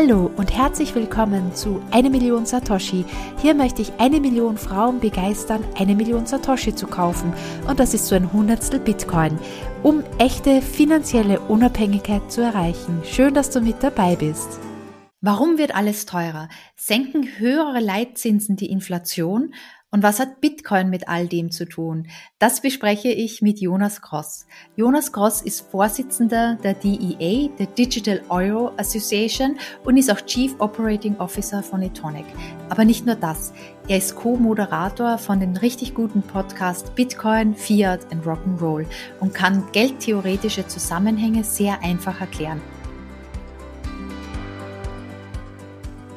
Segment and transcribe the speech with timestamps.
[0.00, 3.04] Hallo und herzlich willkommen zu Eine Million Satoshi.
[3.42, 7.32] Hier möchte ich eine Million Frauen begeistern, eine Million Satoshi zu kaufen.
[7.66, 9.36] Und das ist so ein Hundertstel Bitcoin,
[9.82, 13.02] um echte finanzielle Unabhängigkeit zu erreichen.
[13.02, 14.60] Schön, dass du mit dabei bist.
[15.20, 16.48] Warum wird alles teurer?
[16.76, 19.52] Senken höhere Leitzinsen die Inflation?
[19.90, 22.08] Und was hat Bitcoin mit all dem zu tun?
[22.38, 24.44] Das bespreche ich mit Jonas Gross.
[24.76, 31.16] Jonas Gross ist Vorsitzender der DEA, der Digital Euro Association und ist auch Chief Operating
[31.16, 32.26] Officer von Etonic.
[32.68, 33.54] Aber nicht nur das.
[33.88, 38.84] Er ist Co-Moderator von den richtig guten Podcast Bitcoin, Fiat und Rock'n'Roll
[39.20, 42.60] und kann geldtheoretische Zusammenhänge sehr einfach erklären.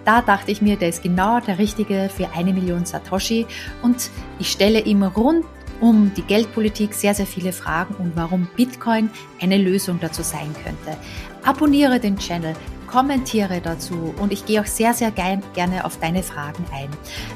[0.05, 3.46] Da dachte ich mir, der ist genau der Richtige für eine Million Satoshi
[3.82, 4.09] und
[4.40, 5.46] ich stelle ihm rund
[5.80, 9.09] um die Geldpolitik sehr, sehr viele Fragen und warum Bitcoin
[9.42, 10.98] eine Lösung dazu sein könnte.
[11.44, 12.56] Abonniere den Channel,
[12.91, 16.90] kommentiere dazu und ich gehe auch sehr, sehr gerne auf deine Fragen ein.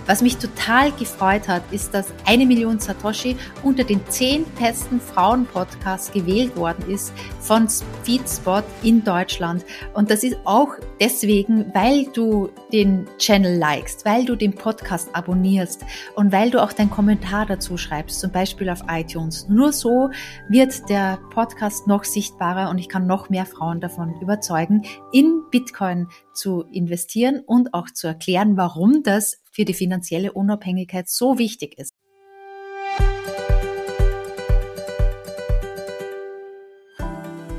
[0.05, 6.11] Was mich total gefreut hat, ist, dass eine Million Satoshi unter den zehn besten Frauen-Podcasts
[6.11, 7.67] gewählt worden ist von
[8.03, 9.65] Feedspot in Deutschland.
[9.93, 15.83] Und das ist auch deswegen, weil du den Channel likest, weil du den Podcast abonnierst
[16.15, 19.47] und weil du auch deinen Kommentar dazu schreibst, zum Beispiel auf iTunes.
[19.47, 20.09] Nur so
[20.49, 24.83] wird der Podcast noch sichtbarer und ich kann noch mehr Frauen davon überzeugen,
[25.13, 31.37] in Bitcoin zu investieren und auch zu erklären, warum das für die finanzielle Unabhängigkeit so
[31.37, 31.94] wichtig ist.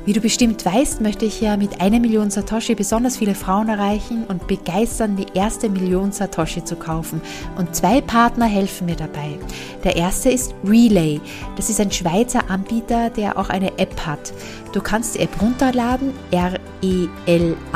[0.07, 4.23] Wie du bestimmt weißt, möchte ich ja mit einer Million Satoshi besonders viele Frauen erreichen
[4.29, 7.19] und begeistern, die erste Million Satoshi zu kaufen.
[7.57, 9.37] Und zwei Partner helfen mir dabei.
[9.83, 11.19] Der erste ist Relay.
[11.57, 14.31] Das ist ein Schweizer Anbieter, der auch eine App hat.
[14.71, 17.67] Du kannst die App runterladen, R-E-L-A-I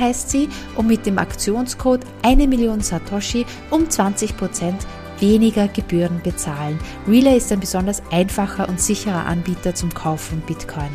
[0.00, 4.74] heißt sie, und mit dem Aktionscode eine Million Satoshi um 20%
[5.20, 6.80] weniger Gebühren bezahlen.
[7.06, 10.90] Relay ist ein besonders einfacher und sicherer Anbieter zum Kauf von Bitcoin.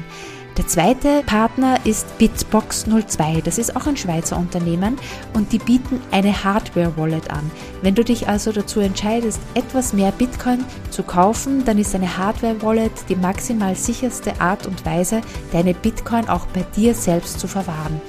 [0.57, 3.41] Der zweite Partner ist Bitbox 02.
[3.41, 4.97] Das ist auch ein Schweizer Unternehmen
[5.33, 7.49] und die bieten eine Hardware-Wallet an.
[7.81, 12.91] Wenn du dich also dazu entscheidest, etwas mehr Bitcoin zu kaufen, dann ist eine Hardware-Wallet
[13.07, 15.21] die maximal sicherste Art und Weise,
[15.53, 18.01] deine Bitcoin auch bei dir selbst zu verwahren.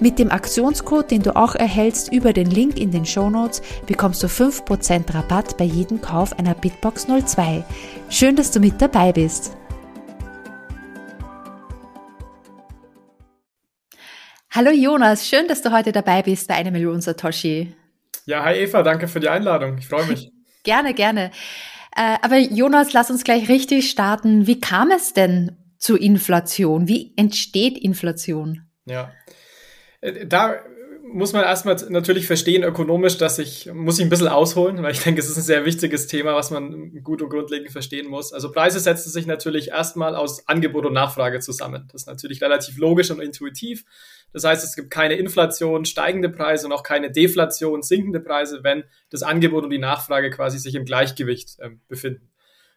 [0.00, 4.22] Mit dem Aktionscode, den du auch erhältst über den Link in den Show Notes, bekommst
[4.24, 7.64] du 5% Rabatt bei jedem Kauf einer Bitbox 02.
[8.10, 9.56] Schön, dass du mit dabei bist.
[14.56, 17.74] Hallo Jonas, schön, dass du heute dabei bist bei einer Million Satoshi.
[18.24, 19.76] Ja, hi Eva, danke für die Einladung.
[19.76, 20.32] Ich freue mich.
[20.64, 21.30] gerne, gerne.
[21.94, 24.46] Äh, aber Jonas, lass uns gleich richtig starten.
[24.46, 26.88] Wie kam es denn zu Inflation?
[26.88, 28.62] Wie entsteht Inflation?
[28.86, 29.12] Ja,
[30.00, 30.64] äh, da
[31.12, 35.02] muss man erstmal natürlich verstehen ökonomisch, dass ich, muss ich ein bisschen ausholen, weil ich
[35.02, 38.32] denke, es ist ein sehr wichtiges Thema, was man gut und grundlegend verstehen muss.
[38.32, 41.88] Also Preise setzen sich natürlich erstmal aus Angebot und Nachfrage zusammen.
[41.92, 43.84] Das ist natürlich relativ logisch und intuitiv.
[44.32, 48.84] Das heißt, es gibt keine Inflation, steigende Preise und auch keine Deflation, sinkende Preise, wenn
[49.10, 52.30] das Angebot und die Nachfrage quasi sich im Gleichgewicht äh, befinden.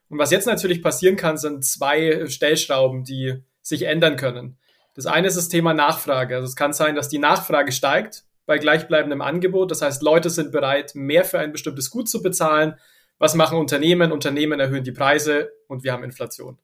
[0.09, 4.58] Und was jetzt natürlich passieren kann, sind zwei Stellschrauben, die sich ändern können.
[4.99, 6.35] Das eine ist das Thema Nachfrage.
[6.35, 9.71] Also es kann sein, dass die Nachfrage steigt bei gleichbleibendem Angebot.
[9.71, 12.75] Das heißt, Leute sind bereit, mehr für ein bestimmtes Gut zu bezahlen.
[13.17, 14.11] Was machen Unternehmen?
[14.11, 16.57] Unternehmen erhöhen die Preise und wir haben Inflation.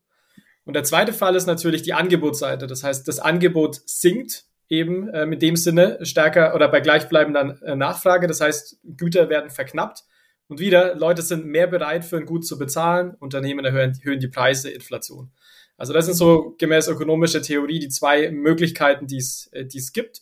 [0.66, 2.68] Und der zweite Fall ist natürlich die Angebotsseite.
[2.68, 7.78] Das heißt, das Angebot sinkt eben äh, mit dem Sinne stärker oder bei gleichbleibender äh,
[7.78, 8.28] Nachfrage.
[8.28, 10.04] Das heißt, Güter werden verknappt.
[10.50, 13.16] Und wieder, Leute sind mehr bereit, für ein Gut zu bezahlen.
[13.18, 15.32] Unternehmen erhöhen, erhöhen die Preise, Inflation.
[15.78, 20.22] Also das sind so gemäß ökonomischer Theorie die zwei Möglichkeiten, die es, äh, es gibt.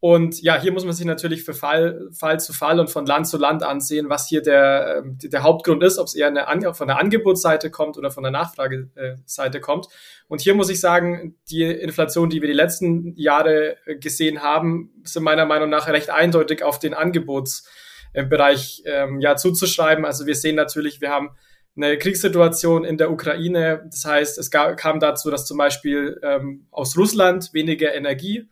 [0.00, 3.26] Und ja, hier muss man sich natürlich für Fall, Fall zu Fall und von Land
[3.26, 6.86] zu Land ansehen, was hier der, ähm, der Hauptgrund ist, ob es eher eine, von
[6.86, 9.88] der Angebotsseite kommt oder von der Nachfrageseite kommt.
[10.28, 15.24] Und hier muss ich sagen, die Inflation, die wir die letzten Jahre gesehen haben, sind
[15.24, 20.04] meiner Meinung nach recht eindeutig auf den Angebotsbereich ähm, ja, zuzuschreiben.
[20.04, 21.30] Also wir sehen natürlich, wir haben
[21.78, 23.86] eine Kriegssituation in der Ukraine.
[23.90, 28.48] Das heißt, es kam dazu, dass zum Beispiel ähm, aus Russland weniger Energie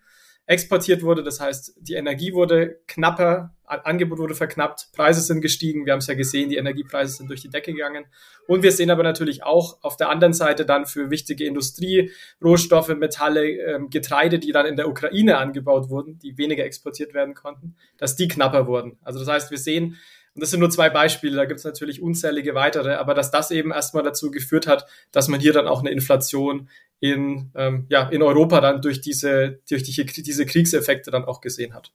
[0.47, 1.23] exportiert wurde.
[1.23, 5.87] Das heißt, die Energie wurde knapper, Angebot wurde verknappt, Preise sind gestiegen.
[5.87, 8.05] Wir haben es ja gesehen, die Energiepreise sind durch die Decke gegangen.
[8.47, 12.13] Und wir sehen aber natürlich auch auf der anderen Seite dann für wichtige Industrie,
[12.43, 17.35] Rohstoffe, Metalle, ähm, Getreide, die dann in der Ukraine angebaut wurden, die weniger exportiert werden
[17.35, 18.99] konnten, dass die knapper wurden.
[19.03, 19.97] Also das heißt, wir sehen,
[20.37, 23.51] Und das sind nur zwei Beispiele, da gibt es natürlich unzählige weitere, aber dass das
[23.51, 26.69] eben erstmal dazu geführt hat, dass man hier dann auch eine Inflation
[27.01, 31.73] in, ähm, ja, in Europa dann durch diese, durch die, diese Kriegseffekte dann auch gesehen
[31.73, 31.91] hat.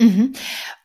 [0.00, 0.32] Mhm.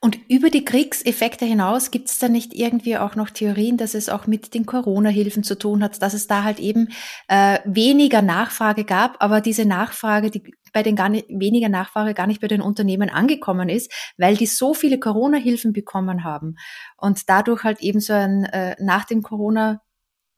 [0.01, 4.07] Und über die Kriegseffekte hinaus gibt es da nicht irgendwie auch noch Theorien, dass es
[4.07, 6.89] auch mit den Corona-Hilfen zu tun hat, dass es da halt eben
[7.27, 12.27] äh, weniger Nachfrage gab, aber diese Nachfrage, die bei den gar nicht, weniger Nachfrage gar
[12.27, 16.55] nicht bei den Unternehmen angekommen ist, weil die so viele Corona-Hilfen bekommen haben
[16.95, 19.81] und dadurch halt eben so ein äh, nach dem Corona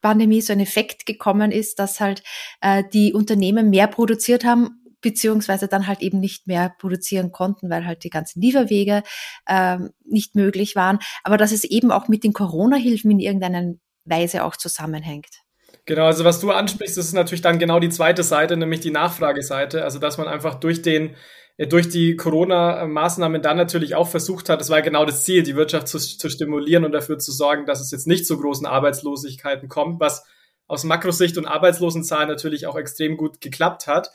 [0.01, 2.23] Pandemie so ein Effekt gekommen ist, dass halt
[2.61, 7.85] äh, die Unternehmen mehr produziert haben beziehungsweise dann halt eben nicht mehr produzieren konnten, weil
[7.85, 9.03] halt die ganzen Lieferwege
[9.47, 10.99] ähm, nicht möglich waren.
[11.23, 13.73] Aber dass es eben auch mit den Corona-Hilfen in irgendeiner
[14.05, 15.41] Weise auch zusammenhängt.
[15.85, 19.83] Genau, also was du ansprichst, ist natürlich dann genau die zweite Seite, nämlich die Nachfrageseite.
[19.83, 21.15] Also dass man einfach durch den
[21.57, 25.55] äh, durch die Corona-Maßnahmen dann natürlich auch versucht hat, das war genau das Ziel, die
[25.55, 29.69] Wirtschaft zu, zu stimulieren und dafür zu sorgen, dass es jetzt nicht zu großen Arbeitslosigkeiten
[29.69, 30.23] kommt, was
[30.67, 34.09] aus Makrosicht und Arbeitslosenzahlen natürlich auch extrem gut geklappt hat.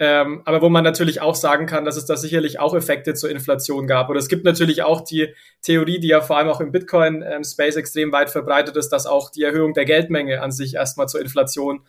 [0.00, 3.30] Ähm, aber wo man natürlich auch sagen kann, dass es da sicherlich auch Effekte zur
[3.30, 4.08] Inflation gab.
[4.10, 7.80] Oder es gibt natürlich auch die Theorie, die ja vor allem auch im Bitcoin-Space ähm,
[7.80, 11.80] extrem weit verbreitet ist, dass auch die Erhöhung der Geldmenge an sich erstmal zur Inflation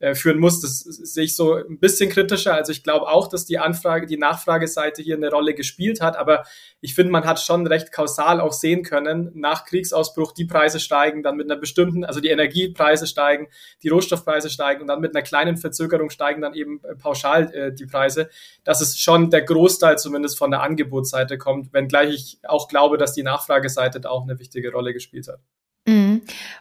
[0.00, 0.60] äh, führen muss.
[0.60, 2.54] Das sehe ich so ein bisschen kritischer.
[2.54, 6.44] Also ich glaube auch, dass die Anfrage, die Nachfrageseite hier eine Rolle gespielt hat, aber
[6.80, 11.22] ich finde, man hat schon recht kausal auch sehen können, nach Kriegsausbruch die Preise steigen,
[11.22, 13.48] dann mit einer bestimmten, also die Energiepreise steigen,
[13.82, 17.72] die Rohstoffpreise steigen und dann mit einer kleinen Verzögerung steigen dann eben äh, pauschal äh,
[17.72, 18.28] die Preise,
[18.64, 23.14] dass es schon der Großteil zumindest von der Angebotsseite kommt, wenngleich ich auch glaube, dass
[23.14, 25.40] die Nachfrageseite da auch eine wichtige Rolle gespielt hat.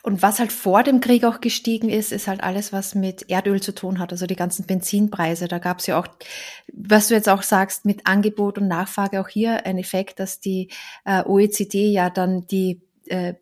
[0.03, 3.61] Und was halt vor dem Krieg auch gestiegen ist, ist halt alles, was mit Erdöl
[3.61, 5.47] zu tun hat, also die ganzen Benzinpreise.
[5.47, 6.07] Da gab es ja auch,
[6.73, 10.69] was du jetzt auch sagst, mit Angebot und Nachfrage auch hier ein Effekt, dass die
[11.05, 13.35] äh, OECD ja dann die äh,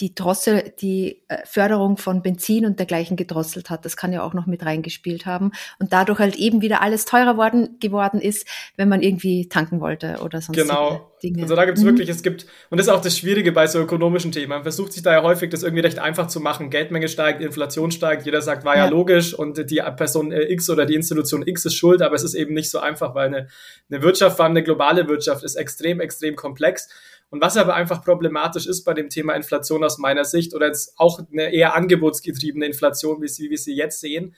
[0.00, 3.84] die Drossel, die äh, Förderung von Benzin und dergleichen gedrosselt hat.
[3.84, 5.52] Das kann ja auch noch mit reingespielt haben.
[5.78, 8.46] Und dadurch halt eben wieder alles teurer worden, geworden ist,
[8.76, 11.12] wenn man irgendwie tanken wollte oder sonst Genau.
[11.22, 11.42] Dinge.
[11.42, 11.88] Also da gibt es mhm.
[11.88, 14.50] wirklich, es gibt, und das ist auch das Schwierige bei so ökonomischen Themen.
[14.50, 16.70] Man versucht sich da ja häufig, das irgendwie recht einfach zu machen.
[16.70, 20.86] Geldmenge steigt, Inflation steigt, jeder sagt, war ja, ja logisch und die Person X oder
[20.86, 23.48] die Institution X ist schuld, aber es ist eben nicht so einfach, weil eine,
[23.90, 26.88] eine Wirtschaft, vor allem eine globale Wirtschaft, ist extrem, extrem komplex.
[27.30, 30.94] Und was aber einfach problematisch ist bei dem Thema Inflation aus meiner Sicht oder jetzt
[30.96, 34.34] auch eine eher angebotsgetriebene Inflation, wie, sie, wie wir sie jetzt sehen,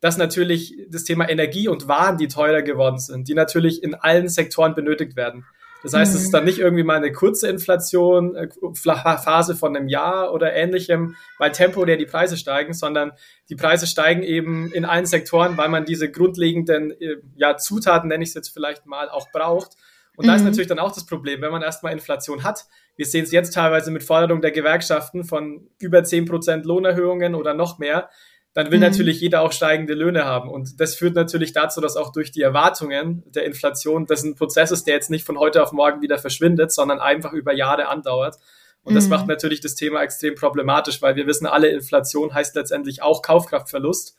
[0.00, 4.28] dass natürlich das Thema Energie und Waren, die teurer geworden sind, die natürlich in allen
[4.28, 5.44] Sektoren benötigt werden.
[5.82, 6.18] Das heißt, mhm.
[6.18, 10.52] es ist dann nicht irgendwie mal eine kurze Inflation, äh, Phase von einem Jahr oder
[10.52, 13.12] ähnlichem, weil temporär die Preise steigen, sondern
[13.48, 18.22] die Preise steigen eben in allen Sektoren, weil man diese grundlegenden äh, ja, Zutaten, nenne
[18.22, 19.76] ich es jetzt vielleicht mal, auch braucht.
[20.16, 20.28] Und mhm.
[20.28, 20.48] da ist mhm.
[20.48, 22.66] natürlich dann auch das Problem, wenn man erstmal Inflation hat.
[22.96, 27.78] Wir sehen es jetzt teilweise mit Forderung der Gewerkschaften von über 10% Lohnerhöhungen oder noch
[27.78, 28.10] mehr.
[28.54, 28.84] Dann will mhm.
[28.84, 30.50] natürlich jeder auch steigende Löhne haben.
[30.50, 34.70] Und das führt natürlich dazu, dass auch durch die Erwartungen der Inflation, das ein Prozess
[34.70, 38.36] ist, der jetzt nicht von heute auf morgen wieder verschwindet, sondern einfach über Jahre andauert.
[38.82, 39.10] Und das mhm.
[39.10, 44.16] macht natürlich das Thema extrem problematisch, weil wir wissen alle, Inflation heißt letztendlich auch Kaufkraftverlust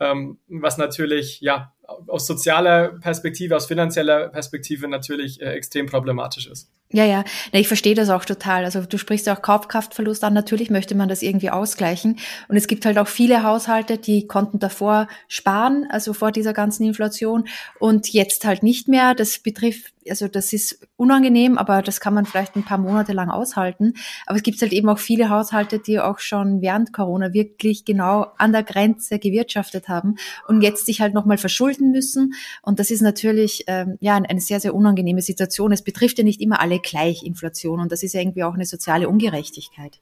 [0.00, 1.72] ähm, was natürlich ja
[2.08, 6.70] aus sozialer Perspektive, aus finanzieller Perspektive natürlich äh, extrem problematisch ist.
[6.94, 8.64] Ja, ja, nee, ich verstehe das auch total.
[8.64, 10.32] Also du sprichst ja auch Kaufkraftverlust an.
[10.32, 12.20] Natürlich möchte man das irgendwie ausgleichen.
[12.46, 16.84] Und es gibt halt auch viele Haushalte, die konnten davor sparen, also vor dieser ganzen
[16.84, 17.48] Inflation
[17.80, 19.16] und jetzt halt nicht mehr.
[19.16, 23.28] Das betrifft, also das ist unangenehm, aber das kann man vielleicht ein paar Monate lang
[23.28, 23.94] aushalten.
[24.26, 28.28] Aber es gibt halt eben auch viele Haushalte, die auch schon während Corona wirklich genau
[28.38, 30.14] an der Grenze gewirtschaftet haben
[30.46, 32.34] und jetzt sich halt nochmal verschulden müssen.
[32.62, 35.72] Und das ist natürlich ähm, ja eine sehr, sehr unangenehme Situation.
[35.72, 37.80] Es betrifft ja nicht immer alle gleich Inflation.
[37.80, 40.00] Und das ist ja irgendwie auch eine soziale Ungerechtigkeit.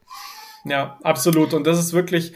[0.65, 1.55] Ja, absolut.
[1.55, 2.33] Und das ist wirklich,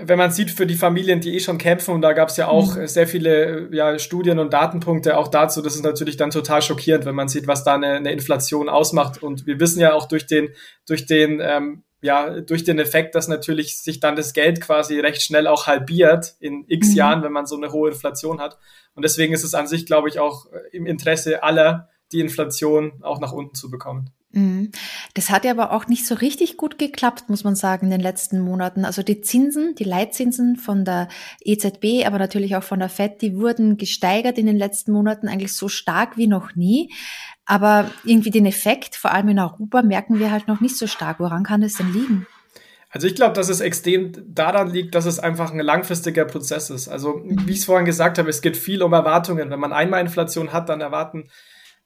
[0.00, 2.48] wenn man sieht, für die Familien, die eh schon kämpfen, und da gab es ja
[2.48, 2.86] auch mhm.
[2.86, 7.14] sehr viele ja, Studien und Datenpunkte auch dazu, das ist natürlich dann total schockierend, wenn
[7.14, 9.22] man sieht, was da eine, eine Inflation ausmacht.
[9.22, 10.48] Und wir wissen ja auch durch den,
[10.86, 15.22] durch den ähm, ja, durch den Effekt, dass natürlich sich dann das Geld quasi recht
[15.22, 16.96] schnell auch halbiert in x mhm.
[16.96, 18.58] Jahren, wenn man so eine hohe Inflation hat.
[18.94, 23.20] Und deswegen ist es an sich, glaube ich, auch im Interesse aller, die Inflation auch
[23.20, 24.10] nach unten zu bekommen.
[24.34, 24.72] Mhm.
[25.14, 28.00] Das hat ja aber auch nicht so richtig gut geklappt, muss man sagen, in den
[28.00, 28.84] letzten Monaten.
[28.84, 31.08] Also die Zinsen, die Leitzinsen von der
[31.44, 35.54] EZB, aber natürlich auch von der FED, die wurden gesteigert in den letzten Monaten eigentlich
[35.54, 36.92] so stark wie noch nie.
[37.46, 41.20] Aber irgendwie den Effekt, vor allem in Europa, merken wir halt noch nicht so stark.
[41.20, 42.26] Woran kann es denn liegen?
[42.90, 46.88] Also ich glaube, dass es extrem daran liegt, dass es einfach ein langfristiger Prozess ist.
[46.88, 49.50] Also wie ich es vorhin gesagt habe, es geht viel um Erwartungen.
[49.50, 51.28] Wenn man einmal Inflation hat, dann erwarten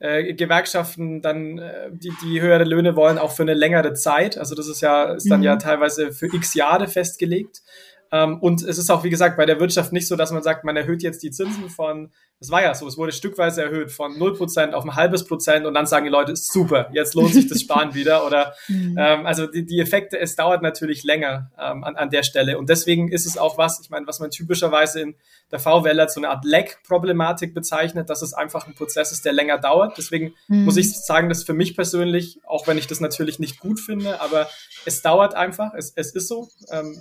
[0.00, 4.38] äh, Gewerkschaften dann äh, die, die höhere Löhne wollen, auch für eine längere Zeit.
[4.38, 5.46] Also das ist ja, ist dann mhm.
[5.46, 7.62] ja teilweise für x Jahre festgelegt.
[8.10, 10.64] Ähm, und es ist auch, wie gesagt, bei der Wirtschaft nicht so, dass man sagt,
[10.64, 12.10] man erhöht jetzt die Zinsen von,
[12.40, 15.74] das war ja so, es wurde stückweise erhöht von 0% auf ein halbes Prozent und
[15.74, 18.24] dann sagen die Leute, super, jetzt lohnt sich das Sparen wieder.
[18.24, 18.96] Oder mhm.
[18.98, 22.58] ähm, also die, die Effekte, es dauert natürlich länger ähm, an, an der Stelle.
[22.58, 25.14] Und deswegen ist es auch was, ich meine, was man typischerweise in
[25.50, 29.32] der VWL als so eine Art Lag-Problematik bezeichnet, dass es einfach ein Prozess ist, der
[29.32, 29.98] länger dauert.
[29.98, 30.64] Deswegen mhm.
[30.64, 34.20] muss ich sagen, dass für mich persönlich, auch wenn ich das natürlich nicht gut finde,
[34.20, 34.48] aber
[34.84, 36.48] es dauert einfach, es, es ist so.
[36.70, 36.96] Ähm,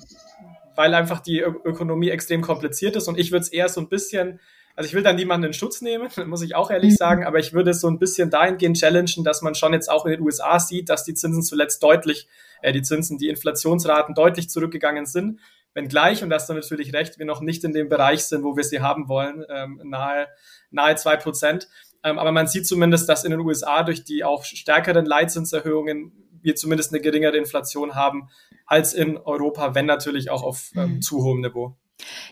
[0.78, 3.08] weil einfach die Ö Ökonomie extrem kompliziert ist.
[3.08, 4.40] Und ich würde es eher so ein bisschen,
[4.76, 6.98] also ich will da niemanden in Schutz nehmen, muss ich auch ehrlich mhm.
[6.98, 10.06] sagen, aber ich würde es so ein bisschen dahingehend challengen, dass man schon jetzt auch
[10.06, 12.28] in den USA sieht, dass die Zinsen zuletzt deutlich,
[12.62, 15.40] äh, die Zinsen, die Inflationsraten deutlich zurückgegangen sind.
[15.74, 18.56] Wenngleich, und da hast du natürlich recht, wir noch nicht in dem Bereich sind, wo
[18.56, 20.28] wir sie haben wollen, ähm, nahe,
[20.70, 21.68] nahe zwei Prozent.
[22.04, 26.56] Ähm, aber man sieht zumindest, dass in den USA durch die auch stärkeren Leitzinserhöhungen wir
[26.56, 28.30] zumindest eine geringere Inflation haben
[28.68, 31.02] als in Europa, wenn natürlich auch auf ähm, mhm.
[31.02, 31.76] zu hohem Niveau.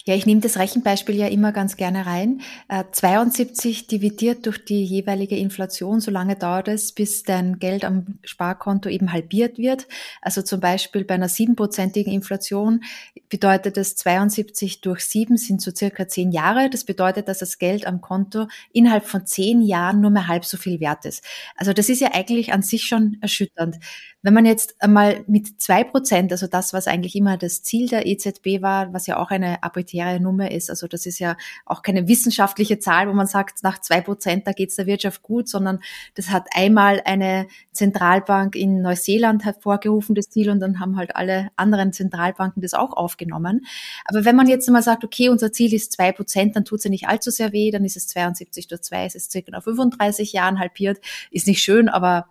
[0.05, 2.41] Ja, ich nehme das Rechenbeispiel ja immer ganz gerne rein.
[2.67, 8.19] Äh, 72 dividiert durch die jeweilige Inflation, so lange dauert es, bis dein Geld am
[8.23, 9.87] Sparkonto eben halbiert wird.
[10.21, 12.83] Also zum Beispiel bei einer siebenprozentigen Inflation
[13.29, 16.69] bedeutet es 72 durch sieben sind so circa zehn Jahre.
[16.69, 20.57] Das bedeutet, dass das Geld am Konto innerhalb von zehn Jahren nur mehr halb so
[20.57, 21.23] viel wert ist.
[21.55, 23.77] Also das ist ja eigentlich an sich schon erschütternd.
[24.25, 28.07] Wenn man jetzt einmal mit zwei Prozent, also das, was eigentlich immer das Ziel der
[28.07, 32.07] EZB war, was ja auch eine arbiträre Nummer ist, also das ist ja auch keine
[32.07, 35.79] wissenschaftliche Zahl, wo man sagt, nach zwei Prozent, da geht es der Wirtschaft gut, sondern
[36.15, 41.49] das hat einmal eine Zentralbank in Neuseeland hervorgerufen, das Ziel, und dann haben halt alle
[41.55, 43.67] anderen Zentralbanken das auch aufgenommen.
[44.05, 46.85] Aber wenn man jetzt mal sagt, okay, unser Ziel ist zwei Prozent, dann tut es
[46.85, 49.61] ja nicht allzu sehr weh, dann ist es 72 durch zwei, es ist circa nach
[49.61, 50.97] 35 Jahren halbiert,
[51.29, 52.27] ist nicht schön, aber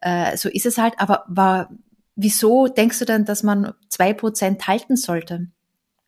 [0.00, 0.94] äh, so ist es halt.
[0.98, 1.70] Aber war,
[2.14, 5.48] wieso denkst du denn, dass man zwei Prozent halten sollte?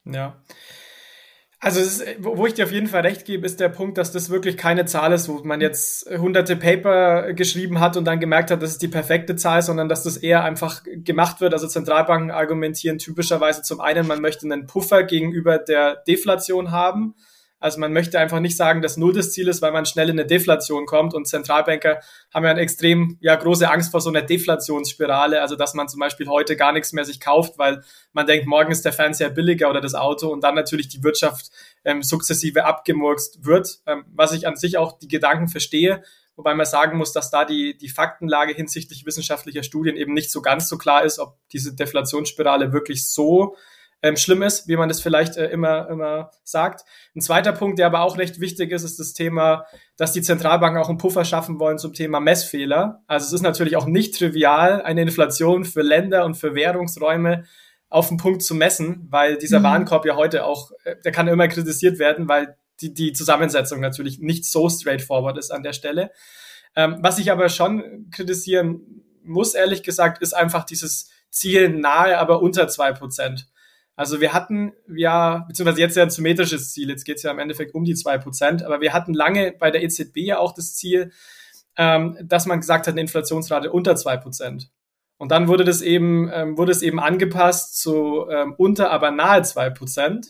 [0.04, 0.40] Ja.
[1.60, 4.30] Also ist, wo ich dir auf jeden Fall recht gebe, ist der Punkt, dass das
[4.30, 8.62] wirklich keine Zahl ist, wo man jetzt hunderte Paper geschrieben hat und dann gemerkt hat,
[8.62, 11.54] das ist die perfekte Zahl, sondern dass das eher einfach gemacht wird.
[11.54, 17.16] Also Zentralbanken argumentieren typischerweise zum einen, man möchte einen Puffer gegenüber der Deflation haben.
[17.60, 20.18] Also man möchte einfach nicht sagen, dass Null das Ziel ist, weil man schnell in
[20.18, 21.12] eine Deflation kommt.
[21.12, 22.00] Und Zentralbanker
[22.32, 25.98] haben ja eine extrem ja, große Angst vor so einer Deflationsspirale, also dass man zum
[25.98, 29.70] Beispiel heute gar nichts mehr sich kauft, weil man denkt, morgen ist der Fernseher billiger
[29.70, 31.50] oder das Auto und dann natürlich die Wirtschaft
[31.84, 36.02] ähm, sukzessive abgemurkst wird, ähm, was ich an sich auch die Gedanken verstehe,
[36.36, 40.42] wobei man sagen muss, dass da die, die Faktenlage hinsichtlich wissenschaftlicher Studien eben nicht so
[40.42, 43.56] ganz so klar ist, ob diese Deflationsspirale wirklich so
[44.02, 46.84] ähm, schlimm ist, wie man das vielleicht äh, immer, immer sagt.
[47.16, 50.80] Ein zweiter Punkt, der aber auch recht wichtig ist, ist das Thema, dass die Zentralbanken
[50.80, 53.02] auch einen Puffer schaffen wollen zum Thema Messfehler.
[53.06, 57.44] Also es ist natürlich auch nicht trivial, eine Inflation für Länder und für Währungsräume
[57.88, 59.64] auf den Punkt zu messen, weil dieser mhm.
[59.64, 64.20] Warenkorb ja heute auch, äh, der kann immer kritisiert werden, weil die, die Zusammensetzung natürlich
[64.20, 66.12] nicht so straightforward ist an der Stelle.
[66.76, 72.40] Ähm, was ich aber schon kritisieren muss, ehrlich gesagt, ist einfach dieses Ziel nahe, aber
[72.40, 73.48] unter zwei Prozent.
[73.98, 77.40] Also wir hatten ja, beziehungsweise jetzt ja ein symmetrisches Ziel, jetzt geht es ja im
[77.40, 80.76] Endeffekt um die zwei Prozent, aber wir hatten lange bei der EZB ja auch das
[80.76, 81.10] Ziel,
[81.76, 84.70] ähm, dass man gesagt hat, eine Inflationsrate unter zwei Prozent.
[85.16, 89.42] Und dann wurde das eben, ähm, wurde es eben angepasst zu ähm, unter, aber nahe
[89.42, 90.28] zwei Prozent.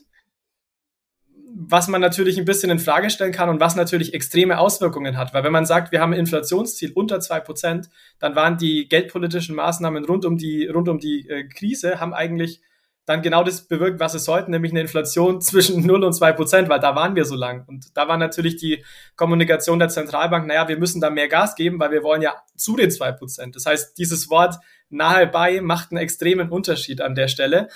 [1.54, 5.34] Was man natürlich ein bisschen in Frage stellen kann und was natürlich extreme Auswirkungen hat.
[5.34, 9.54] Weil wenn man sagt, wir haben ein Inflationsziel unter zwei Prozent, dann waren die geldpolitischen
[9.54, 12.62] Maßnahmen rund um die, rund um die äh, Krise, haben eigentlich
[13.08, 16.68] dann genau das bewirkt, was es sollten, nämlich eine Inflation zwischen 0 und 2 Prozent,
[16.68, 17.64] weil da waren wir so lang.
[17.66, 18.84] Und da war natürlich die
[19.16, 22.76] Kommunikation der Zentralbank, naja, wir müssen da mehr Gas geben, weil wir wollen ja zu
[22.76, 23.56] den 2 Prozent.
[23.56, 24.56] Das heißt, dieses Wort
[24.90, 27.68] nahe bei macht einen extremen Unterschied an der Stelle.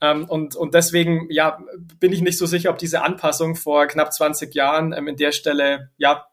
[0.00, 1.58] Ähm, und, und deswegen, ja,
[1.98, 5.32] bin ich nicht so sicher, ob diese Anpassung vor knapp 20 Jahren ähm, in der
[5.32, 6.26] Stelle, ja,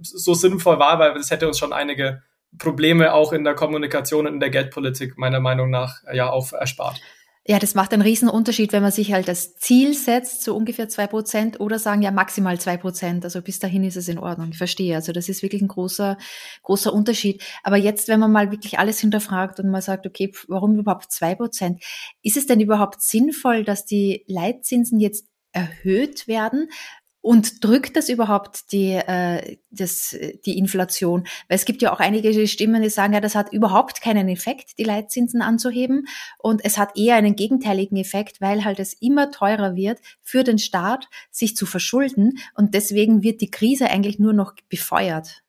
[0.00, 2.22] so sinnvoll war, weil das hätte uns schon einige
[2.58, 7.00] Probleme auch in der Kommunikation und in der Geldpolitik meiner Meinung nach ja auch erspart.
[7.50, 10.90] Ja, das macht einen riesen Unterschied, wenn man sich halt das Ziel setzt, so ungefähr
[10.90, 13.24] zwei Prozent oder sagen ja maximal zwei Prozent.
[13.24, 14.50] Also bis dahin ist es in Ordnung.
[14.50, 14.94] Ich verstehe.
[14.94, 16.18] Also das ist wirklich ein großer,
[16.62, 17.42] großer Unterschied.
[17.62, 21.34] Aber jetzt, wenn man mal wirklich alles hinterfragt und man sagt, okay, warum überhaupt zwei
[21.34, 21.82] Prozent?
[22.22, 26.68] Ist es denn überhaupt sinnvoll, dass die Leitzinsen jetzt erhöht werden?
[27.20, 31.26] Und drückt das überhaupt die, äh, das, die Inflation?
[31.48, 34.78] Weil es gibt ja auch einige Stimmen, die sagen, ja, das hat überhaupt keinen Effekt,
[34.78, 36.06] die Leitzinsen anzuheben.
[36.38, 40.58] Und es hat eher einen gegenteiligen Effekt, weil halt es immer teurer wird für den
[40.58, 42.38] Staat, sich zu verschulden.
[42.54, 45.42] Und deswegen wird die Krise eigentlich nur noch befeuert.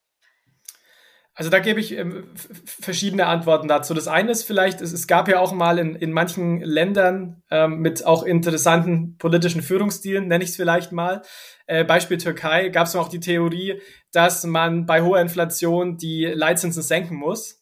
[1.40, 2.26] Also da gebe ich ähm,
[2.66, 3.94] verschiedene Antworten dazu.
[3.94, 7.80] Das eine ist vielleicht, es, es gab ja auch mal in, in manchen Ländern ähm,
[7.80, 11.22] mit auch interessanten politischen Führungsstilen, nenne ich es vielleicht mal.
[11.70, 13.80] Äh, Beispiel Türkei gab es auch die Theorie,
[14.12, 17.62] dass man bei hoher Inflation die Leitzinsen senken muss.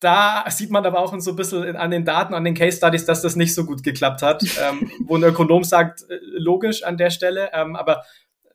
[0.00, 3.04] Da sieht man aber auch so ein bisschen an den Daten, an den Case Studies,
[3.04, 6.96] dass das nicht so gut geklappt hat, ähm, wo ein Ökonom sagt, äh, logisch an
[6.96, 8.02] der Stelle, ähm, aber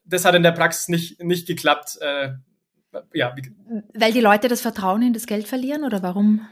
[0.04, 1.96] das hat in der Praxis nicht, nicht geklappt.
[2.02, 2.32] Äh,
[3.14, 3.34] ja.
[3.94, 6.46] Weil die Leute das Vertrauen in das Geld verlieren oder warum?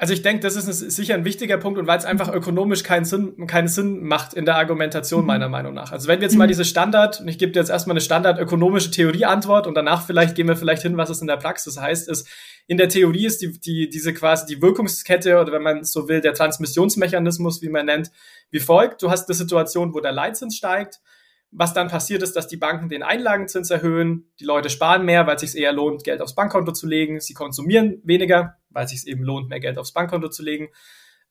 [0.00, 2.84] Also ich denke, das ist ein, sicher ein wichtiger Punkt und weil es einfach ökonomisch
[2.84, 5.26] keinen Sinn, keinen Sinn macht in der Argumentation mhm.
[5.26, 5.90] meiner Meinung nach.
[5.90, 6.50] Also wenn wir jetzt mal mhm.
[6.50, 10.36] diese Standard, und ich gebe dir jetzt erstmal eine Standard ökonomische Theorieantwort und danach vielleicht
[10.36, 12.28] gehen wir vielleicht hin, was es in der Praxis heißt, ist,
[12.68, 16.20] in der Theorie ist die, die, diese quasi die Wirkungskette oder wenn man so will,
[16.20, 18.12] der Transmissionsmechanismus, wie man nennt,
[18.52, 19.02] wie folgt.
[19.02, 21.00] Du hast eine Situation, wo der Leitzins steigt
[21.50, 25.36] was dann passiert ist, dass die Banken den Einlagenzins erhöhen, die Leute sparen mehr, weil
[25.36, 29.06] es sich eher lohnt, Geld aufs Bankkonto zu legen, sie konsumieren weniger, weil es sich
[29.08, 30.68] eben lohnt, mehr Geld aufs Bankkonto zu legen.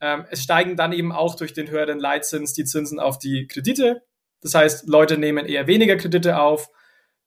[0.01, 4.04] Ähm, es steigen dann eben auch durch den höheren Leitzins die Zinsen auf die Kredite.
[4.42, 6.70] Das heißt, Leute nehmen eher weniger Kredite auf,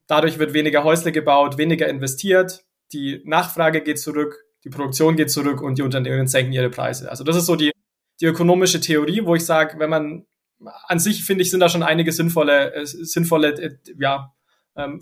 [0.06, 5.62] dadurch wird weniger Häusle gebaut, weniger investiert, die Nachfrage geht zurück, die Produktion geht zurück
[5.62, 7.10] und die Unternehmen senken ihre Preise.
[7.10, 7.72] Also das ist so die,
[8.20, 10.26] die ökonomische Theorie, wo ich sage, wenn man
[10.60, 14.34] an sich finde ich, sind da schon einige sinnvolle, äh, sinnvolle, äh, ja,
[14.76, 15.00] ähm,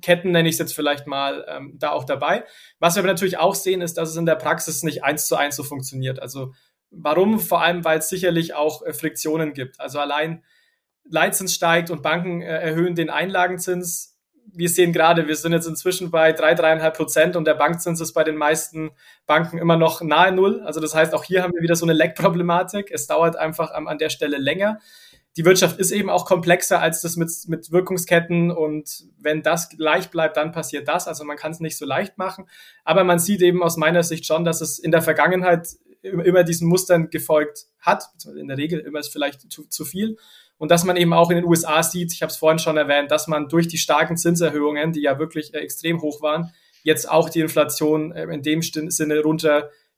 [0.00, 2.44] Ketten nenne ich es jetzt vielleicht mal ähm, da auch dabei.
[2.78, 5.36] Was wir aber natürlich auch sehen, ist, dass es in der Praxis nicht eins zu
[5.36, 6.20] eins so funktioniert.
[6.20, 6.52] Also
[6.90, 7.40] warum?
[7.40, 9.80] Vor allem, weil es sicherlich auch äh, Friktionen gibt.
[9.80, 10.42] Also allein
[11.08, 14.14] Leitzins steigt und Banken äh, erhöhen den Einlagenzins
[14.52, 18.12] wir sehen gerade, wir sind jetzt inzwischen bei drei, dreieinhalb Prozent und der Bankzins ist
[18.12, 18.90] bei den meisten
[19.26, 20.62] Banken immer noch nahe Null.
[20.64, 22.90] Also das heißt, auch hier haben wir wieder so eine Leckproblematik.
[22.90, 24.80] Es dauert einfach an der Stelle länger.
[25.36, 30.10] Die Wirtschaft ist eben auch komplexer als das mit, mit Wirkungsketten und wenn das gleich
[30.10, 31.08] bleibt, dann passiert das.
[31.08, 32.46] Also man kann es nicht so leicht machen.
[32.84, 35.68] Aber man sieht eben aus meiner Sicht schon, dass es in der Vergangenheit
[36.02, 38.04] immer diesen Mustern gefolgt hat.
[38.38, 40.18] In der Regel immer ist vielleicht zu, zu viel.
[40.56, 43.10] Und dass man eben auch in den USA sieht, ich habe es vorhin schon erwähnt,
[43.10, 46.52] dass man durch die starken Zinserhöhungen, die ja wirklich äh, extrem hoch waren,
[46.84, 49.20] jetzt auch die Inflation äh, in dem Sinne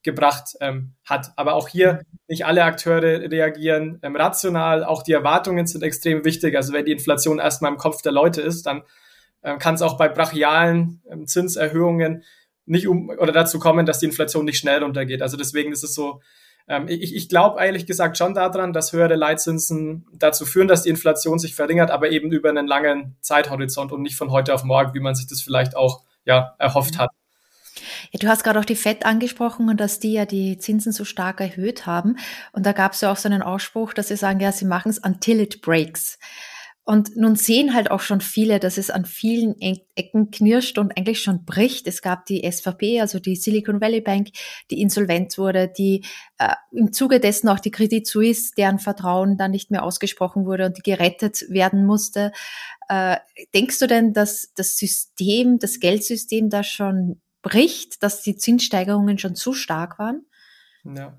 [0.06, 1.32] runtergebracht ähm, hat.
[1.36, 4.84] Aber auch hier nicht alle Akteure reagieren ähm, rational.
[4.84, 6.56] Auch die Erwartungen sind extrem wichtig.
[6.56, 8.82] Also wenn die Inflation erstmal im Kopf der Leute ist, dann
[9.42, 12.24] ähm, kann es auch bei brachialen ähm, Zinserhöhungen
[12.68, 15.22] nicht um oder dazu kommen, dass die Inflation nicht schnell runtergeht.
[15.22, 16.20] Also deswegen ist es so
[16.68, 20.90] ähm, ich ich glaube ehrlich gesagt schon daran, dass höhere Leitzinsen dazu führen, dass die
[20.90, 24.94] Inflation sich verringert, aber eben über einen langen Zeithorizont und nicht von heute auf morgen,
[24.94, 27.10] wie man sich das vielleicht auch ja, erhofft hat.
[28.12, 31.04] Ja, du hast gerade auch die FED angesprochen und dass die ja die Zinsen so
[31.04, 32.16] stark erhöht haben.
[32.52, 34.90] Und da gab es ja auch so einen Ausspruch, dass sie sagen, ja, sie machen
[34.90, 36.18] es until it breaks.
[36.88, 41.20] Und nun sehen halt auch schon viele, dass es an vielen Ecken knirscht und eigentlich
[41.20, 41.88] schon bricht.
[41.88, 44.28] Es gab die SVP, also die Silicon Valley Bank,
[44.70, 46.04] die insolvent wurde, die
[46.38, 50.66] äh, im Zuge dessen auch die Credit Suisse, deren Vertrauen dann nicht mehr ausgesprochen wurde
[50.66, 52.30] und die gerettet werden musste.
[52.88, 53.16] Äh,
[53.52, 59.36] denkst du denn, dass das System, das Geldsystem da schon bricht, dass die Zinssteigerungen schon
[59.36, 60.26] zu stark waren?
[60.84, 61.16] Ja,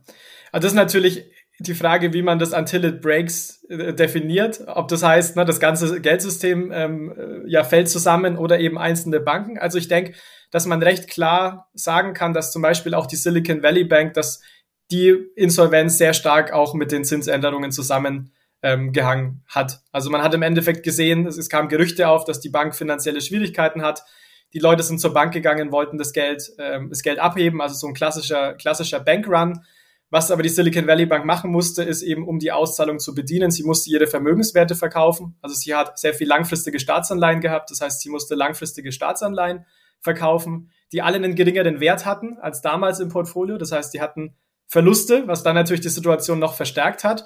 [0.52, 1.24] also das ist natürlich
[1.60, 4.62] die Frage, wie man das Until it breaks äh, definiert.
[4.68, 9.22] Ob das heißt, ne, das ganze Geldsystem ähm, äh, ja fällt zusammen oder eben einzelne
[9.22, 9.58] Banken.
[9.58, 10.14] Also ich denke,
[10.52, 14.42] dass man recht klar sagen kann, dass zum Beispiel auch die Silicon Valley Bank, dass
[14.92, 19.80] die Insolvenz sehr stark auch mit den Zinsänderungen zusammengehangen ähm, hat.
[19.94, 23.22] Also man hat im Endeffekt gesehen, es, es kam Gerüchte auf, dass die Bank finanzielle
[23.22, 24.04] Schwierigkeiten hat.
[24.54, 27.88] Die Leute sind zur Bank gegangen, wollten das Geld, ähm, das Geld abheben, also so
[27.88, 29.62] ein klassischer, klassischer Bankrun
[30.10, 33.52] was aber die Silicon Valley Bank machen musste, ist eben, um die Auszahlung zu bedienen,
[33.52, 35.36] sie musste ihre Vermögenswerte verkaufen.
[35.42, 37.72] Also sie hat sehr viel langfristige Staatsanleihen gehabt.
[37.72, 39.66] Das heißt, sie musste langfristige Staatsanleihen
[40.00, 43.58] verkaufen, die alle einen geringeren Wert hatten als damals im Portfolio.
[43.58, 47.26] Das heißt, die hatten Verluste, was dann natürlich die Situation noch verstärkt hat.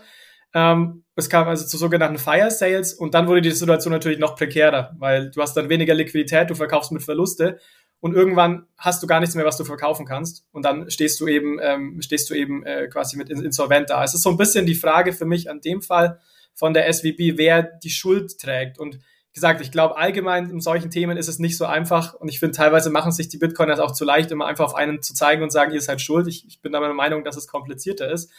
[0.53, 4.35] Ähm, es kam also zu sogenannten Fire Sales und dann wurde die Situation natürlich noch
[4.35, 7.59] prekärer, weil du hast dann weniger Liquidität, du verkaufst mit Verluste
[7.99, 11.27] und irgendwann hast du gar nichts mehr, was du verkaufen kannst und dann stehst du
[11.27, 14.03] eben ähm, stehst du eben äh, quasi mit insolvent da.
[14.03, 16.19] Es ist so ein bisschen die Frage für mich an dem Fall
[16.53, 18.99] von der SVB, wer die Schuld trägt und
[19.33, 22.57] gesagt, ich glaube allgemein in solchen Themen ist es nicht so einfach und ich finde
[22.57, 25.51] teilweise machen sich die Bitcoiners auch zu leicht, immer einfach auf einen zu zeigen und
[25.51, 26.27] sagen, ihr seid schuld.
[26.27, 28.31] Ich, ich bin aber der Meinung, dass es komplizierter ist.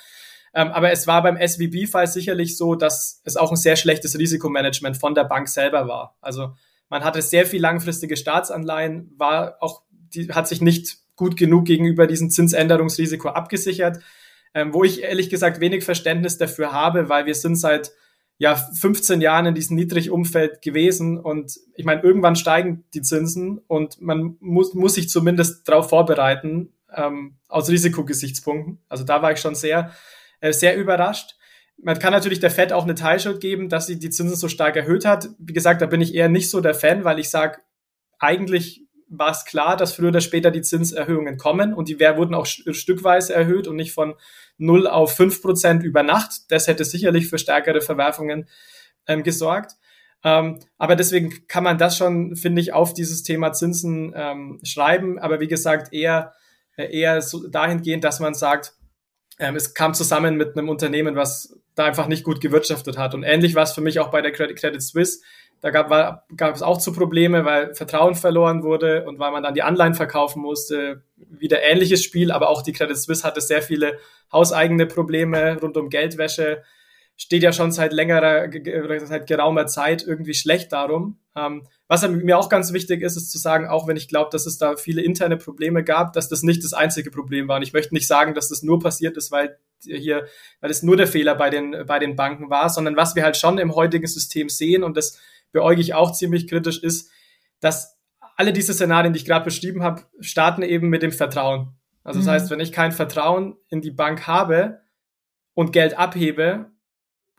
[0.55, 4.97] Ähm, aber es war beim SVB-Fall sicherlich so, dass es auch ein sehr schlechtes Risikomanagement
[4.97, 6.17] von der Bank selber war.
[6.21, 6.53] Also
[6.88, 12.07] man hatte sehr viel langfristige Staatsanleihen, war auch, die hat sich nicht gut genug gegenüber
[12.07, 14.01] diesem Zinsänderungsrisiko abgesichert,
[14.55, 17.93] ähm, wo ich ehrlich gesagt wenig Verständnis dafür habe, weil wir sind seit
[18.37, 24.01] ja 15 Jahren in diesem Niedrigumfeld gewesen und ich meine, irgendwann steigen die Zinsen und
[24.03, 28.81] man muss, muss sich zumindest darauf vorbereiten, ähm, aus Risikogesichtspunkten.
[28.88, 29.93] Also da war ich schon sehr,
[30.42, 31.37] äh, sehr überrascht.
[31.78, 34.76] Man kann natürlich der Fed auch eine Teilschuld geben, dass sie die Zinsen so stark
[34.76, 35.31] erhöht hat.
[35.38, 37.59] Wie gesagt, da bin ich eher nicht so der Fan, weil ich sage,
[38.18, 42.46] eigentlich war es klar, dass früher oder später die Zinserhöhungen kommen und die wurden auch
[42.46, 44.14] stückweise erhöht und nicht von
[44.59, 46.50] 0 auf 5 Prozent über Nacht.
[46.50, 48.48] Das hätte sicherlich für stärkere Verwerfungen
[49.07, 49.72] ähm, gesorgt.
[50.24, 55.18] Ähm, aber deswegen kann man das schon, finde ich, auf dieses Thema Zinsen ähm, schreiben.
[55.18, 56.33] Aber wie gesagt, eher,
[56.76, 58.74] äh, eher so dahingehend, dass man sagt,
[59.42, 63.14] ähm, es kam zusammen mit einem Unternehmen, was da einfach nicht gut gewirtschaftet hat.
[63.14, 65.20] Und ähnlich war es für mich auch bei der Credit, Credit Suisse.
[65.61, 69.42] Da gab, war, gab es auch zu Probleme, weil Vertrauen verloren wurde und weil man
[69.42, 71.02] dann die Anleihen verkaufen musste.
[71.16, 73.98] Wieder ähnliches Spiel, aber auch die Credit Suisse hatte sehr viele
[74.33, 76.62] hauseigene Probleme rund um Geldwäsche.
[77.23, 78.51] Steht ja schon seit längerer,
[79.07, 81.21] seit geraumer Zeit irgendwie schlecht darum.
[81.37, 84.45] Ähm, was mir auch ganz wichtig ist, ist zu sagen, auch wenn ich glaube, dass
[84.45, 87.57] es da viele interne Probleme gab, dass das nicht das einzige Problem war.
[87.57, 90.27] Und ich möchte nicht sagen, dass das nur passiert ist, weil hier,
[90.61, 93.37] weil es nur der Fehler bei den, bei den Banken war, sondern was wir halt
[93.37, 95.21] schon im heutigen System sehen und das
[95.53, 97.09] beäuge ich auch ziemlich kritisch, ist,
[97.61, 97.97] dass
[98.37, 101.77] alle diese Szenarien, die ich gerade beschrieben habe, starten eben mit dem Vertrauen.
[102.03, 102.31] Also das mhm.
[102.33, 104.81] heißt, wenn ich kein Vertrauen in die Bank habe
[105.55, 106.73] und Geld abhebe,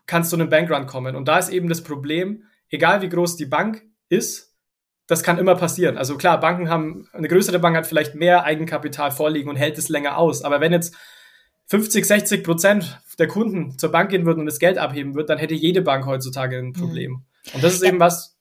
[0.06, 1.16] kannst du in einen Bankrun kommen.
[1.16, 4.54] Und da ist eben das Problem, egal wie groß die Bank ist,
[5.08, 5.98] das kann immer passieren.
[5.98, 9.90] Also klar, Banken haben, eine größere Bank hat vielleicht mehr Eigenkapital vorliegen und hält es
[9.90, 10.44] länger aus.
[10.44, 10.96] Aber wenn jetzt
[11.68, 15.38] 50, 60 Prozent der Kunden zur Bank gehen würden und das Geld abheben würden, dann
[15.38, 17.12] hätte jede Bank heutzutage ein Problem.
[17.12, 17.26] Mhm.
[17.54, 17.90] Und das ist ja.
[17.90, 18.33] eben was,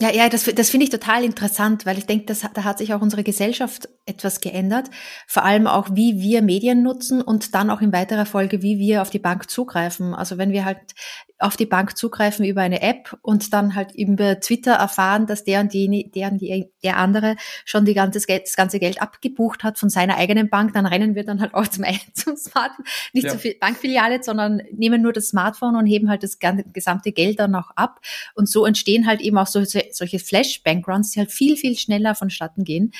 [0.00, 0.10] ja.
[0.10, 3.22] Ja, das, das finde ich total interessant, weil ich denke, da hat sich auch unsere
[3.22, 4.90] Gesellschaft etwas geändert.
[5.26, 9.02] Vor allem auch, wie wir Medien nutzen und dann auch in weiterer Folge, wie wir
[9.02, 10.14] auf die Bank zugreifen.
[10.14, 10.80] Also wenn wir halt
[11.44, 15.60] auf die Bank zugreifen über eine App und dann halt über Twitter erfahren, dass der
[15.60, 19.78] und die, der und die, der andere schon die ganze das ganze Geld abgebucht hat
[19.78, 23.36] von seiner eigenen Bank, dann rennen wir dann halt auch zum, zum Smartphone, nicht ja.
[23.36, 26.38] zur Bankfiliale, sondern nehmen nur das Smartphone und heben halt das
[26.72, 28.00] gesamte Geld dann auch ab.
[28.34, 32.64] Und so entstehen halt eben auch solche, solche Flash-Bankruns, die halt viel, viel schneller vonstatten
[32.64, 32.92] gehen.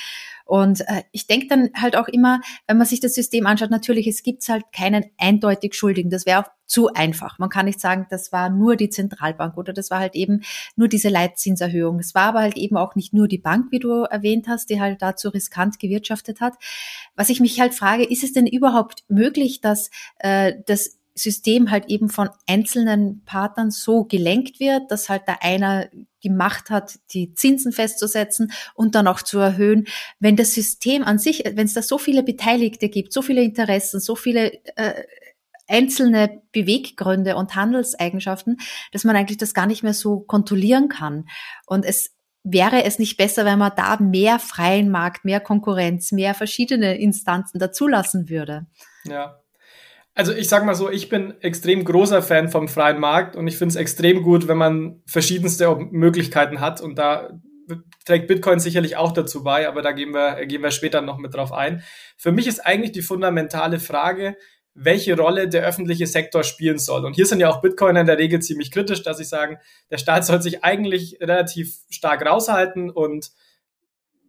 [0.45, 4.07] Und äh, ich denke dann halt auch immer, wenn man sich das System anschaut, natürlich,
[4.07, 6.11] es gibt halt keinen eindeutig Schuldigen.
[6.11, 7.39] Das wäre auch zu einfach.
[7.39, 10.41] Man kann nicht sagen, das war nur die Zentralbank oder das war halt eben
[10.75, 11.99] nur diese Leitzinserhöhung.
[11.99, 14.79] Es war aber halt eben auch nicht nur die Bank, wie du erwähnt hast, die
[14.79, 16.53] halt dazu riskant gewirtschaftet hat.
[17.15, 21.85] Was ich mich halt frage, ist es denn überhaupt möglich, dass äh, das System halt
[21.87, 25.87] eben von einzelnen Partnern so gelenkt wird, dass halt da einer
[26.23, 29.87] die Macht hat, die Zinsen festzusetzen und dann auch zu erhöhen.
[30.19, 34.01] Wenn das System an sich, wenn es da so viele Beteiligte gibt, so viele Interessen,
[34.01, 35.03] so viele äh,
[35.67, 38.57] einzelne Beweggründe und Handelseigenschaften,
[38.91, 41.27] dass man eigentlich das gar nicht mehr so kontrollieren kann.
[41.65, 46.33] Und es wäre es nicht besser, wenn man da mehr freien Markt, mehr Konkurrenz, mehr
[46.35, 48.67] verschiedene Instanzen dazulassen würde?
[49.05, 49.39] Ja,
[50.15, 53.57] also ich sag mal so, ich bin extrem großer Fan vom freien Markt und ich
[53.57, 57.39] finde es extrem gut, wenn man verschiedenste Möglichkeiten hat und da
[58.05, 61.33] trägt Bitcoin sicherlich auch dazu bei, aber da gehen wir, gehen wir später noch mit
[61.33, 61.83] drauf ein.
[62.15, 64.37] Für mich ist eigentlich die fundamentale Frage,
[64.73, 67.05] welche Rolle der öffentliche Sektor spielen soll.
[67.05, 69.57] Und hier sind ja auch Bitcoiner in der Regel ziemlich kritisch, dass sie sagen,
[69.89, 73.31] der Staat soll sich eigentlich relativ stark raushalten und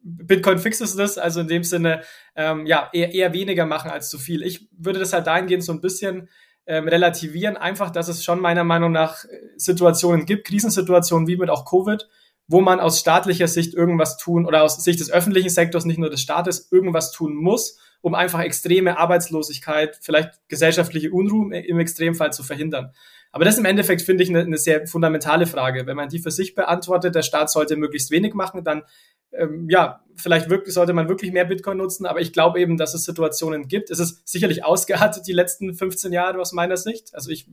[0.07, 2.03] Bitcoin fixes das, also in dem Sinne,
[2.37, 4.43] ähm, ja, eher, eher weniger machen als zu viel.
[4.43, 6.29] Ich würde das halt dahingehend so ein bisschen
[6.67, 11.51] ähm, relativieren, einfach, dass es schon meiner Meinung nach äh, Situationen gibt, Krisensituationen wie mit
[11.51, 12.09] auch Covid,
[12.47, 16.11] wo man aus staatlicher Sicht irgendwas tun oder aus Sicht des öffentlichen Sektors, nicht nur
[16.11, 22.45] des Staates, irgendwas tun muss, um einfach extreme Arbeitslosigkeit, vielleicht gesellschaftliche Unruhe im Extremfall zu
[22.45, 22.93] verhindern.
[23.37, 25.87] Aber das ist im Endeffekt, finde ich, eine, eine sehr fundamentale Frage.
[25.87, 28.83] Wenn man die für sich beantwortet, der Staat sollte möglichst wenig machen, dann
[29.31, 32.95] ähm, ja, vielleicht wirklich sollte man wirklich mehr Bitcoin nutzen, aber ich glaube eben, dass
[32.95, 33.91] es Situationen gibt.
[33.91, 37.15] Es ist sicherlich ausgeartet die letzten 15 Jahre aus meiner Sicht.
[37.15, 37.47] Also ich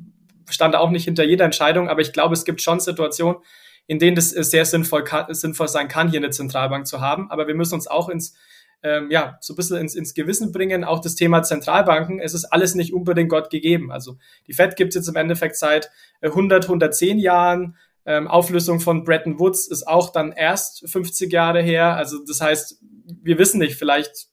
[0.50, 3.42] stand auch nicht hinter jeder Entscheidung, aber ich glaube, es gibt schon Situationen,
[3.86, 7.30] in denen es sehr sinnvoll, sinnvoll sein kann, hier eine Zentralbank zu haben.
[7.30, 8.38] Aber wir müssen uns auch ins,
[8.84, 12.20] ähm, ja, so ein bisschen ins, ins Gewissen bringen, auch das Thema Zentralbanken.
[12.20, 13.92] Es ist alles nicht unbedingt Gott gegeben.
[13.92, 14.18] Also
[14.48, 15.90] die Fed gibt es jetzt im Endeffekt seit
[16.22, 17.78] 100, äh, 110 Jahren.
[18.06, 21.96] Ähm, Auflösung von Bretton Woods ist auch dann erst 50 Jahre her.
[21.96, 22.80] Also das heißt,
[23.22, 24.28] wir wissen nicht, vielleicht,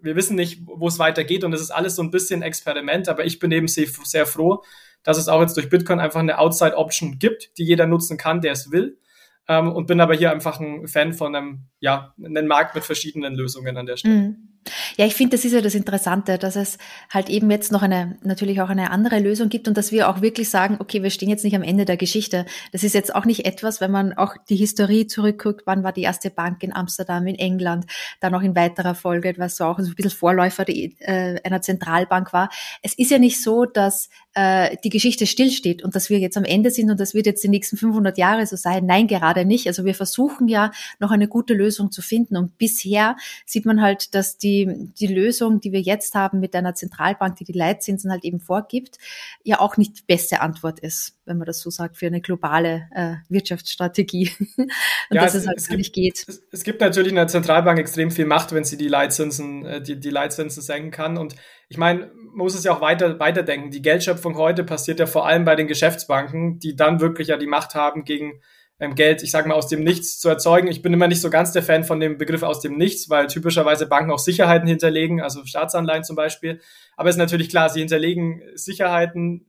[0.00, 3.24] wir wissen nicht, wo es weitergeht und es ist alles so ein bisschen Experiment, aber
[3.24, 4.62] ich bin eben sehr, sehr froh,
[5.02, 8.52] dass es auch jetzt durch Bitcoin einfach eine Outside-Option gibt, die jeder nutzen kann, der
[8.52, 8.98] es will.
[9.48, 13.34] Ähm, und bin aber hier einfach ein Fan von einem, ja, einem Markt mit verschiedenen
[13.34, 14.14] Lösungen an der Stelle.
[14.14, 14.55] Mhm.
[14.96, 16.78] Ja, ich finde, das ist ja das Interessante, dass es
[17.10, 20.22] halt eben jetzt noch eine, natürlich auch eine andere Lösung gibt und dass wir auch
[20.22, 22.46] wirklich sagen, okay, wir stehen jetzt nicht am Ende der Geschichte.
[22.72, 26.02] Das ist jetzt auch nicht etwas, wenn man auch die Historie zurückguckt, wann war die
[26.02, 27.86] erste Bank in Amsterdam, in England,
[28.20, 32.48] dann noch in weiterer Folge, was so auch ein bisschen Vorläufer äh, einer Zentralbank war.
[32.82, 36.44] Es ist ja nicht so, dass äh, die Geschichte stillsteht und dass wir jetzt am
[36.44, 38.84] Ende sind und das wird jetzt die nächsten 500 Jahre so sein.
[38.84, 39.66] Nein, gerade nicht.
[39.66, 44.14] Also wir versuchen ja noch eine gute Lösung zu finden und bisher sieht man halt,
[44.14, 48.24] dass die, die Lösung, die wir jetzt haben mit einer Zentralbank, die die Leitzinsen halt
[48.24, 48.98] eben vorgibt,
[49.42, 52.88] ja auch nicht die beste Antwort ist, wenn man das so sagt, für eine globale
[52.94, 54.30] äh, Wirtschaftsstrategie.
[54.56, 54.70] und
[55.10, 56.24] ja, dass es, halt es gar nicht geht.
[56.26, 59.82] Es, es, gibt natürlich in der Zentralbank extrem viel Macht, wenn sie die Leitzinsen, äh,
[59.82, 61.18] die, die Leitzinsen senken kann.
[61.18, 61.34] Und
[61.68, 63.70] ich meine, man muss es ja auch weiter, weiterdenken.
[63.70, 67.46] Die Geldschöpfung heute passiert ja vor allem bei den Geschäftsbanken, die dann wirklich ja die
[67.46, 68.40] Macht haben, gegen
[68.78, 70.68] Geld, ich sage mal, aus dem Nichts zu erzeugen.
[70.68, 73.26] Ich bin immer nicht so ganz der Fan von dem Begriff aus dem Nichts, weil
[73.26, 76.60] typischerweise Banken auch Sicherheiten hinterlegen, also Staatsanleihen zum Beispiel.
[76.96, 79.46] Aber es ist natürlich klar, sie hinterlegen Sicherheiten,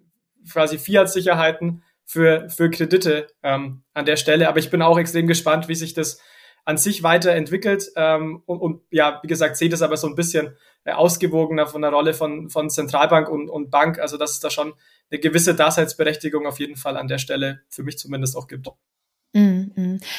[0.49, 4.47] quasi Fiat-Sicherheiten für, für Kredite ähm, an der Stelle.
[4.47, 6.21] Aber ich bin auch extrem gespannt, wie sich das
[6.63, 7.91] an sich weiterentwickelt.
[7.97, 11.81] Ähm, und, und ja, wie gesagt, sehe das aber so ein bisschen äh, ausgewogener von
[11.81, 13.99] der Rolle von, von Zentralbank und, und Bank.
[13.99, 14.73] Also dass es da schon
[15.11, 18.69] eine gewisse Daseinsberechtigung auf jeden Fall an der Stelle für mich zumindest auch gibt.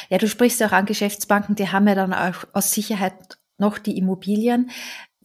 [0.09, 3.79] Ja, du sprichst ja auch an Geschäftsbanken, die haben ja dann auch aus Sicherheit noch
[3.79, 4.71] die Immobilien.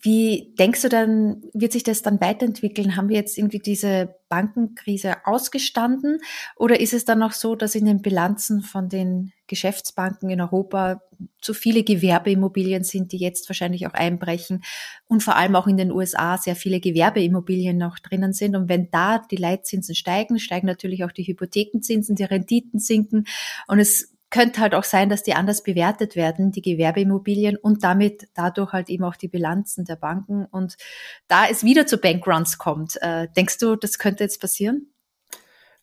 [0.05, 2.97] Wie denkst du denn, wird sich das dann weiterentwickeln?
[2.97, 6.19] Haben wir jetzt irgendwie diese Bankenkrise ausgestanden?
[6.57, 11.01] Oder ist es dann noch so, dass in den Bilanzen von den Geschäftsbanken in Europa
[11.41, 14.65] zu viele Gewerbeimmobilien sind, die jetzt wahrscheinlich auch einbrechen
[15.05, 18.57] und vor allem auch in den USA sehr viele Gewerbeimmobilien noch drinnen sind?
[18.57, 23.23] Und wenn da die Leitzinsen steigen, steigen natürlich auch die Hypothekenzinsen, die Renditen sinken
[23.67, 28.29] und es könnte halt auch sein, dass die anders bewertet werden, die Gewerbeimmobilien und damit
[28.33, 30.45] dadurch halt eben auch die Bilanzen der Banken.
[30.45, 30.75] Und
[31.27, 34.92] da es wieder zu Bankruns kommt, äh, denkst du, das könnte jetzt passieren?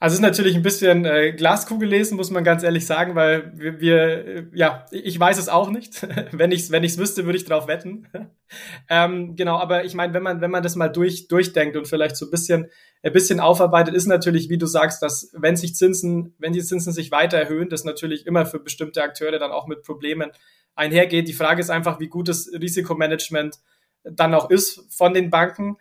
[0.03, 3.53] Also es ist natürlich ein bisschen äh, Glaskugel lesen, muss man ganz ehrlich sagen, weil
[3.55, 6.07] wir, wir äh, ja, ich weiß es auch nicht.
[6.33, 8.09] wenn ich es wenn ich's wüsste, würde ich drauf wetten.
[8.89, 12.17] ähm, genau, aber ich meine, wenn man wenn man das mal durch durchdenkt und vielleicht
[12.17, 12.71] so ein bisschen
[13.03, 16.95] ein bisschen aufarbeitet, ist natürlich, wie du sagst, dass wenn sich Zinsen, wenn die Zinsen
[16.95, 20.31] sich weiter erhöhen, das natürlich immer für bestimmte Akteure dann auch mit Problemen
[20.75, 21.29] einhergeht.
[21.29, 23.59] Die Frage ist einfach, wie gut das Risikomanagement
[24.03, 25.77] dann auch ist von den Banken.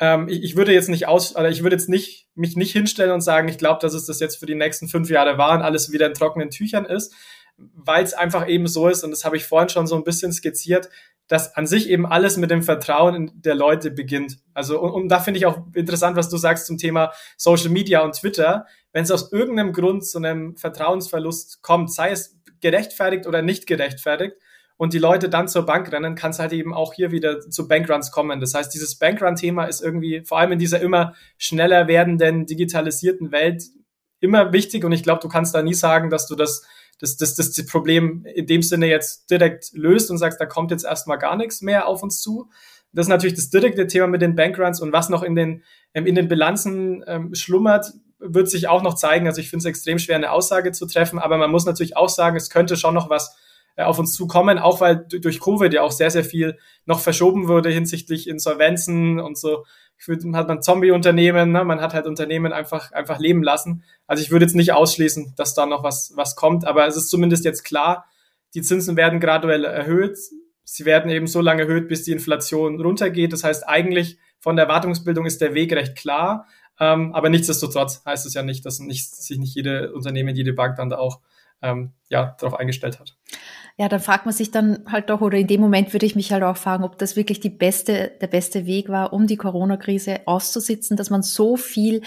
[0.00, 3.12] Ähm, ich, ich, würde jetzt nicht aus, oder ich würde jetzt nicht mich nicht hinstellen
[3.12, 5.62] und sagen, ich glaube, dass es das jetzt für die nächsten fünf Jahre war und
[5.62, 7.14] alles wieder in trockenen Tüchern ist,
[7.56, 10.32] weil es einfach eben so ist, und das habe ich vorhin schon so ein bisschen
[10.32, 10.88] skizziert,
[11.28, 14.38] dass an sich eben alles mit dem Vertrauen der Leute beginnt.
[14.52, 18.00] Also, und, und da finde ich auch interessant, was du sagst zum Thema Social Media
[18.00, 18.66] und Twitter.
[18.92, 24.36] Wenn es aus irgendeinem Grund zu einem Vertrauensverlust kommt, sei es gerechtfertigt oder nicht gerechtfertigt,
[24.76, 27.68] und die Leute dann zur Bank rennen, kann es halt eben auch hier wieder zu
[27.68, 28.40] Bankruns kommen.
[28.40, 33.62] Das heißt, dieses Bankrun-Thema ist irgendwie vor allem in dieser immer schneller werdenden, digitalisierten Welt
[34.20, 36.66] immer wichtig und ich glaube, du kannst da nie sagen, dass du das,
[36.98, 40.84] das, das, das, Problem in dem Sinne jetzt direkt löst und sagst, da kommt jetzt
[40.84, 42.50] erstmal gar nichts mehr auf uns zu.
[42.92, 46.06] Das ist natürlich das direkte Thema mit den Bankruns und was noch in den, ähm,
[46.06, 49.26] in den Bilanzen ähm, schlummert, wird sich auch noch zeigen.
[49.26, 52.08] Also ich finde es extrem schwer, eine Aussage zu treffen, aber man muss natürlich auch
[52.08, 53.36] sagen, es könnte schon noch was
[53.76, 57.70] auf uns zukommen, auch weil durch Covid ja auch sehr, sehr viel noch verschoben wurde
[57.70, 59.64] hinsichtlich Insolvenzen und so.
[59.98, 61.64] Ich würde, hat man Zombie-Unternehmen, ne?
[61.64, 63.84] man hat halt Unternehmen einfach, einfach leben lassen.
[64.06, 67.10] Also ich würde jetzt nicht ausschließen, dass da noch was, was kommt, aber es ist
[67.10, 68.06] zumindest jetzt klar,
[68.54, 70.18] die Zinsen werden graduell erhöht.
[70.64, 73.32] Sie werden eben so lange erhöht, bis die Inflation runtergeht.
[73.32, 76.46] Das heißt, eigentlich von der Erwartungsbildung ist der Weg recht klar.
[76.78, 80.76] Ähm, aber nichtsdestotrotz heißt es ja nicht, dass nicht, sich nicht jede Unternehmen, jede Bank
[80.76, 81.20] dann da auch
[81.62, 83.16] ähm, ja, darauf eingestellt hat
[83.76, 86.32] ja, dann fragt man sich dann halt doch, oder in dem Moment würde ich mich
[86.32, 90.20] halt auch fragen, ob das wirklich die beste, der beste Weg war, um die Corona-Krise
[90.26, 92.02] auszusitzen, dass man so viel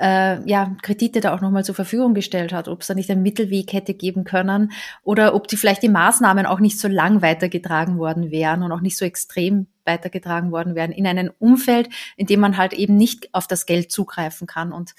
[0.00, 3.22] äh, ja, Kredite da auch nochmal zur Verfügung gestellt hat, ob es da nicht einen
[3.22, 4.72] Mittelweg hätte geben können
[5.04, 8.80] oder ob die vielleicht die Maßnahmen auch nicht so lang weitergetragen worden wären und auch
[8.80, 13.32] nicht so extrem weitergetragen worden wären in einem Umfeld, in dem man halt eben nicht
[13.32, 14.72] auf das Geld zugreifen kann.
[14.72, 14.94] Und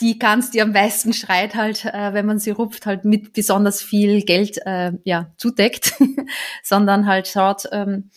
[0.00, 3.82] die Gans, die am meisten schreit halt, äh, wenn man sie rupft, halt mit besonders
[3.82, 5.94] viel Geld äh, ja, zudeckt,
[6.62, 8.10] sondern halt schaut, ähm,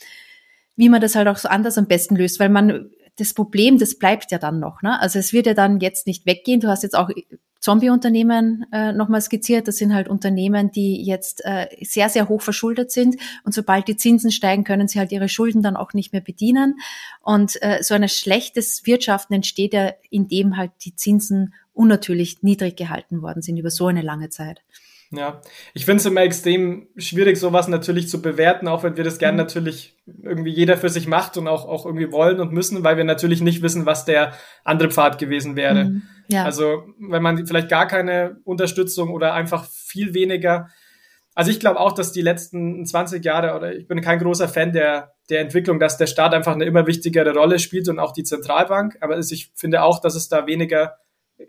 [0.75, 3.97] wie man das halt auch so anders am besten löst, weil man das Problem, das
[3.97, 4.81] bleibt ja dann noch.
[4.81, 4.99] Ne?
[4.99, 6.59] Also es wird ja dann jetzt nicht weggehen.
[6.59, 7.09] Du hast jetzt auch
[7.65, 9.67] Zombie-Unternehmen äh, nochmal skizziert.
[9.67, 13.15] Das sind halt Unternehmen, die jetzt äh, sehr, sehr hoch verschuldet sind.
[13.43, 16.75] Und sobald die Zinsen steigen, können sie halt ihre Schulden dann auch nicht mehr bedienen.
[17.21, 23.21] Und äh, so ein schlechtes Wirtschaften entsteht ja, indem halt die Zinsen unnatürlich niedrig gehalten
[23.21, 24.61] worden sind über so eine lange Zeit.
[25.11, 25.41] Ja,
[25.73, 29.35] ich finde es immer extrem schwierig, sowas natürlich zu bewerten, auch wenn wir das gern
[29.35, 29.41] mhm.
[29.41, 33.03] natürlich irgendwie jeder für sich macht und auch, auch irgendwie wollen und müssen, weil wir
[33.03, 34.33] natürlich nicht wissen, was der
[34.63, 35.85] andere Pfad gewesen wäre.
[35.85, 36.01] Mhm.
[36.27, 36.43] Ja.
[36.43, 40.69] Also wenn man vielleicht gar keine Unterstützung oder einfach viel weniger.
[41.35, 44.73] Also ich glaube auch, dass die letzten 20 Jahre, oder ich bin kein großer Fan
[44.73, 48.23] der, der Entwicklung, dass der Staat einfach eine immer wichtigere Rolle spielt und auch die
[48.23, 48.97] Zentralbank.
[49.01, 50.95] Aber ich finde auch, dass es da weniger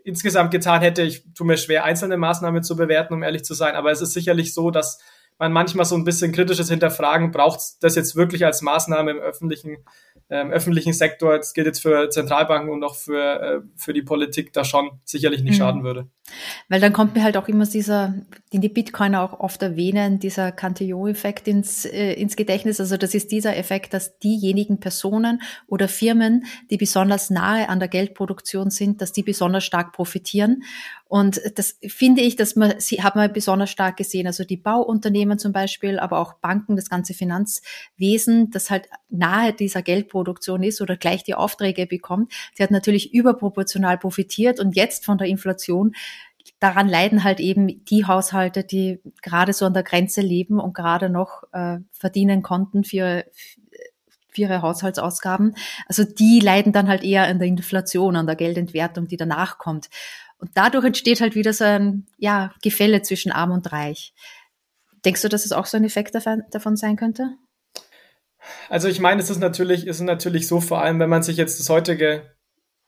[0.03, 1.01] insgesamt getan hätte.
[1.03, 3.75] Ich tue mir schwer, einzelne Maßnahmen zu bewerten, um ehrlich zu sein.
[3.75, 4.99] Aber es ist sicherlich so, dass
[5.37, 9.77] man manchmal so ein bisschen kritisches Hinterfragen braucht, das jetzt wirklich als Maßnahme im öffentlichen
[10.29, 14.51] ähm, öffentlichen Sektor, das gilt jetzt für Zentralbanken und auch für, äh, für die Politik,
[14.51, 15.57] da schon sicherlich nicht mhm.
[15.57, 16.07] schaden würde.
[16.67, 18.13] Weil dann kommt mir halt auch immer dieser,
[18.51, 22.81] den die Bitcoiner auch oft erwähnen, dieser Cantillon-Effekt ins, äh, ins Gedächtnis.
[22.81, 27.87] Also das ist dieser Effekt, dass diejenigen Personen oder Firmen, die besonders nahe an der
[27.87, 30.63] Geldproduktion sind, dass die besonders stark profitieren.
[31.05, 34.27] Und das finde ich, dass man, sie hat man besonders stark gesehen.
[34.27, 39.81] Also die Bauunternehmen zum Beispiel, aber auch Banken, das ganze Finanzwesen, das halt nahe dieser
[39.81, 40.16] Geldproduktion
[40.63, 42.33] ist oder gleich die Aufträge bekommt.
[42.53, 45.93] Sie hat natürlich überproportional profitiert und jetzt von der Inflation
[46.59, 51.09] daran leiden halt eben die Haushalte, die gerade so an der Grenze leben und gerade
[51.09, 53.25] noch äh, verdienen konnten für,
[54.29, 55.55] für ihre Haushaltsausgaben.
[55.87, 59.89] Also die leiden dann halt eher an der Inflation, an der Geldentwertung, die danach kommt.
[60.39, 64.13] Und dadurch entsteht halt wieder so ein ja, Gefälle zwischen Arm und Reich.
[65.05, 67.37] Denkst du, dass es auch so ein Effekt davon sein könnte?
[68.69, 71.37] Also ich meine, es ist natürlich, es ist natürlich so, vor allem wenn man sich
[71.37, 72.23] jetzt das heutige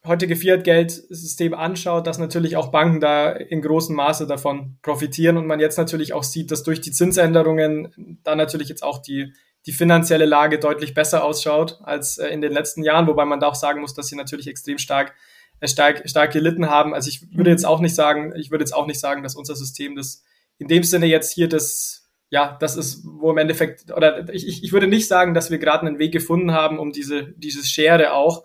[0.05, 5.59] heutige Fiat-Geldsystem anschaut, dass natürlich auch Banken da in großem Maße davon profitieren und man
[5.59, 9.33] jetzt natürlich auch sieht, dass durch die Zinsänderungen da natürlich jetzt auch die,
[9.65, 13.47] die finanzielle Lage deutlich besser ausschaut als äh, in den letzten Jahren, wobei man da
[13.47, 15.13] auch sagen muss, dass sie natürlich extrem stark,
[15.59, 16.93] äh, stark, stark gelitten haben.
[16.93, 19.55] Also ich würde jetzt auch nicht sagen, ich würde jetzt auch nicht sagen, dass unser
[19.55, 20.23] System das
[20.59, 21.98] in dem Sinne jetzt hier das,
[22.29, 25.85] ja, das ist, wo im Endeffekt, oder ich, ich würde nicht sagen, dass wir gerade
[25.85, 28.43] einen Weg gefunden haben, um diese, diese Schere auch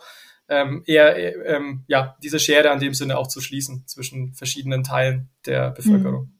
[0.49, 5.31] ähm, eher ähm, ja, diese Schere an dem Sinne auch zu schließen zwischen verschiedenen Teilen
[5.47, 6.33] der Bevölkerung.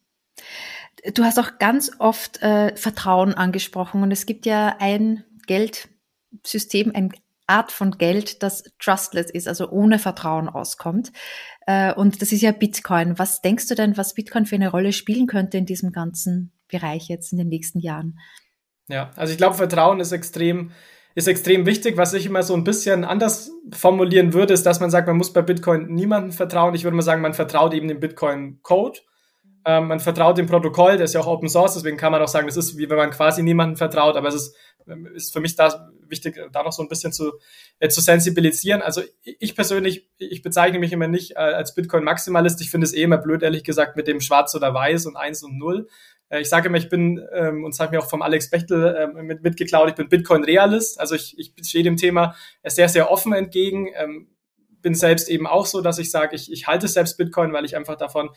[1.15, 7.11] Du hast auch ganz oft äh, Vertrauen angesprochen und es gibt ja ein Geldsystem, eine
[7.47, 11.13] Art von Geld, das trustless ist, also ohne Vertrauen auskommt.
[11.67, 13.19] Äh, und das ist ja Bitcoin.
[13.19, 17.09] Was denkst du denn, was Bitcoin für eine Rolle spielen könnte in diesem ganzen Bereich
[17.09, 18.19] jetzt in den nächsten Jahren?
[18.89, 20.73] Ja, also ich glaube, Vertrauen ist extrem
[21.15, 21.97] ist extrem wichtig.
[21.97, 25.33] Was ich immer so ein bisschen anders formulieren würde, ist, dass man sagt, man muss
[25.33, 26.75] bei Bitcoin niemandem vertrauen.
[26.75, 28.99] Ich würde mal sagen, man vertraut eben dem Bitcoin-Code.
[29.67, 32.29] Ähm, man vertraut dem Protokoll, das ist ja auch Open Source, deswegen kann man auch
[32.29, 34.57] sagen, das ist wie wenn man quasi niemandem vertraut, aber es ist,
[35.15, 37.33] ist für mich da wichtig, da noch so ein bisschen zu,
[37.79, 38.83] äh, zu sensibilisieren.
[38.83, 42.61] Also ich persönlich, ich bezeichne mich immer nicht äh, als Bitcoin-Maximalist.
[42.61, 45.43] Ich finde es eh immer blöd, ehrlich gesagt, mit dem Schwarz oder Weiß und Eins
[45.43, 45.89] und Null.
[46.29, 48.97] Äh, ich sage immer, ich bin, ähm, und das hat mir auch vom Alex Bechtel
[48.99, 51.01] ähm, mit, mitgeklaut, ich bin Bitcoin-Realist.
[51.01, 52.35] Also ich, ich stehe dem Thema
[52.65, 53.91] sehr, sehr offen entgegen.
[53.95, 54.29] Ähm,
[54.85, 57.75] bin selbst eben auch so, dass ich sage, ich, ich halte selbst Bitcoin, weil ich
[57.75, 58.31] einfach davon,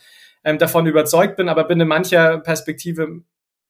[0.43, 3.21] ähm, davon überzeugt bin, aber bin in mancher Perspektive,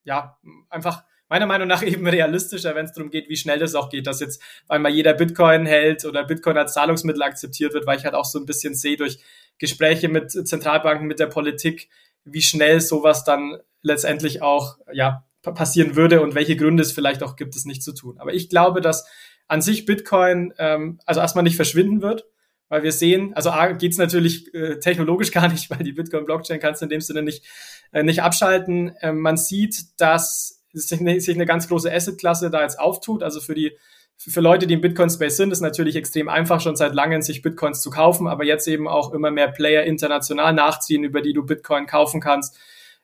[0.04, 0.38] ja,
[0.70, 4.08] einfach meiner Meinung nach eben realistischer, wenn es darum geht, wie schnell das auch geht,
[4.08, 8.16] dass jetzt einmal jeder Bitcoin hält oder Bitcoin als Zahlungsmittel akzeptiert wird, weil ich halt
[8.16, 9.20] auch so ein bisschen sehe durch
[9.58, 11.90] Gespräche mit Zentralbanken, mit der Politik,
[12.30, 17.36] wie schnell sowas dann letztendlich auch ja, passieren würde und welche Gründe es vielleicht auch
[17.36, 18.18] gibt, es nicht zu tun.
[18.20, 19.08] Aber ich glaube, dass
[19.48, 22.26] an sich Bitcoin ähm, also erstmal nicht verschwinden wird,
[22.70, 26.60] weil wir sehen, also A geht es natürlich äh, technologisch gar nicht, weil die Bitcoin-Blockchain
[26.60, 27.46] kannst du in dem Sinne nicht,
[27.92, 28.94] äh, nicht abschalten.
[29.02, 33.24] Ähm, man sieht, dass sich eine, sich eine ganz große Asset-Klasse da jetzt auftut.
[33.24, 33.78] Also für die
[34.18, 37.82] für Leute, die im Bitcoin-Space sind, ist natürlich extrem einfach, schon seit langem sich Bitcoins
[37.82, 41.86] zu kaufen, aber jetzt eben auch immer mehr Player international nachziehen, über die du Bitcoin
[41.86, 42.58] kaufen kannst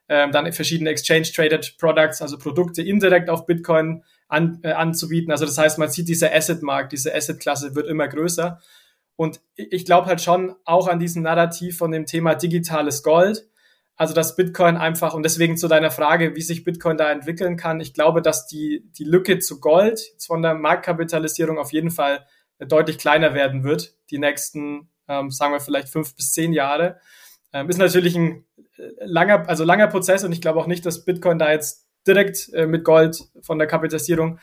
[0.08, 5.32] ähm, dann verschiedene Exchange-Traded Products, also Produkte indirekt auf Bitcoin an, äh, anzubieten.
[5.32, 8.60] Also das heißt, man sieht, dieser Asset-Markt, diese Asset-Klasse wird immer größer.
[9.16, 13.46] Und ich glaube halt schon auch an diesem Narrativ von dem Thema digitales Gold.
[13.96, 17.80] Also dass Bitcoin einfach, und deswegen zu deiner Frage, wie sich Bitcoin da entwickeln kann,
[17.80, 22.26] ich glaube, dass die, die Lücke zu Gold von der Marktkapitalisierung auf jeden Fall
[22.58, 27.00] deutlich kleiner werden wird, die nächsten, ähm, sagen wir vielleicht fünf bis zehn Jahre.
[27.52, 28.44] Ähm, ist natürlich ein
[28.98, 32.66] langer, also langer Prozess und ich glaube auch nicht, dass Bitcoin da jetzt direkt äh,
[32.66, 34.40] mit Gold von der Kapitalisierung äh,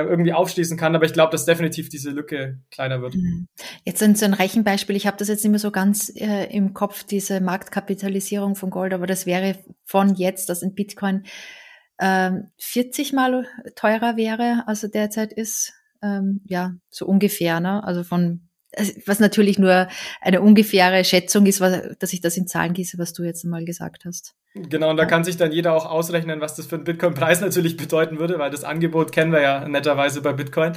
[0.00, 3.14] irgendwie aufschließen kann, aber ich glaube, dass definitiv diese Lücke kleiner wird.
[3.14, 3.48] Mhm.
[3.84, 6.74] Jetzt sind so ein Rechenbeispiel, ich habe das jetzt nicht mehr so ganz äh, im
[6.74, 11.24] Kopf, diese Marktkapitalisierung von Gold, aber das wäre von jetzt, dass in Bitcoin
[12.00, 13.46] ähm, 40 mal
[13.76, 17.84] teurer wäre, also derzeit ist, ähm, ja, so ungefähr, ne?
[17.84, 18.48] also von
[19.06, 19.88] was natürlich nur
[20.20, 24.04] eine ungefähre Schätzung ist, dass ich das in Zahlen gieße, was du jetzt einmal gesagt
[24.04, 24.34] hast.
[24.54, 27.76] Genau, und da kann sich dann jeder auch ausrechnen, was das für einen Bitcoin-Preis natürlich
[27.76, 30.72] bedeuten würde, weil das Angebot kennen wir ja netterweise bei Bitcoin.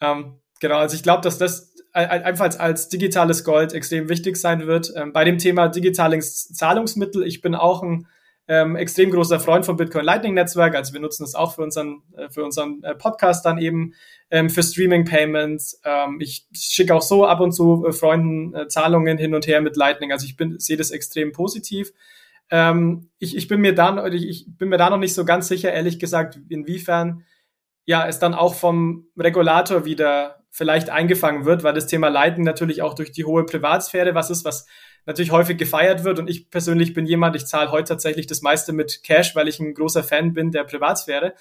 [0.00, 4.92] Ähm, genau, also ich glaube, dass das einfach als digitales Gold extrem wichtig sein wird.
[4.94, 8.06] Ähm, bei dem Thema digitales Zahlungsmittel, ich bin auch ein
[8.50, 10.74] ähm, extrem großer Freund vom Bitcoin Lightning Netzwerk.
[10.74, 13.94] Also wir nutzen es auch für unseren, äh, für unseren äh, Podcast dann eben
[14.28, 15.80] ähm, für Streaming Payments.
[15.84, 19.60] Ähm, ich schicke auch so ab und zu äh, Freunden äh, Zahlungen hin und her
[19.60, 20.10] mit Lightning.
[20.10, 21.92] Also ich sehe das extrem positiv.
[22.50, 25.72] Ähm, ich, ich, bin mir da, ich bin mir da noch nicht so ganz sicher,
[25.72, 27.24] ehrlich gesagt, inwiefern
[27.86, 32.82] ja es dann auch vom Regulator wieder vielleicht eingefangen wird, weil das Thema Lightning natürlich
[32.82, 34.66] auch durch die hohe Privatsphäre was ist, was
[35.06, 36.18] natürlich häufig gefeiert wird.
[36.18, 39.60] Und ich persönlich bin jemand, ich zahle heute tatsächlich das meiste mit Cash, weil ich
[39.60, 41.34] ein großer Fan bin der Privatsphäre.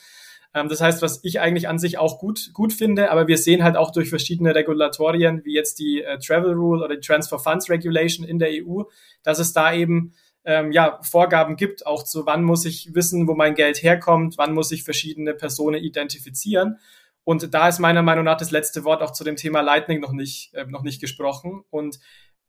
[0.53, 3.63] Ähm, das heißt, was ich eigentlich an sich auch gut, gut finde, aber wir sehen
[3.63, 7.69] halt auch durch verschiedene Regulatorien, wie jetzt die äh, Travel Rule oder die Transfer Funds
[7.69, 8.83] Regulation in der EU,
[9.23, 10.13] dass es da eben
[10.45, 14.53] ähm, ja, Vorgaben gibt, auch zu wann muss ich wissen, wo mein Geld herkommt, wann
[14.53, 16.79] muss ich verschiedene Personen identifizieren.
[17.23, 20.13] Und da ist meiner Meinung nach das letzte Wort auch zu dem Thema Lightning noch
[20.13, 21.63] nicht, äh, noch nicht gesprochen.
[21.69, 21.99] Und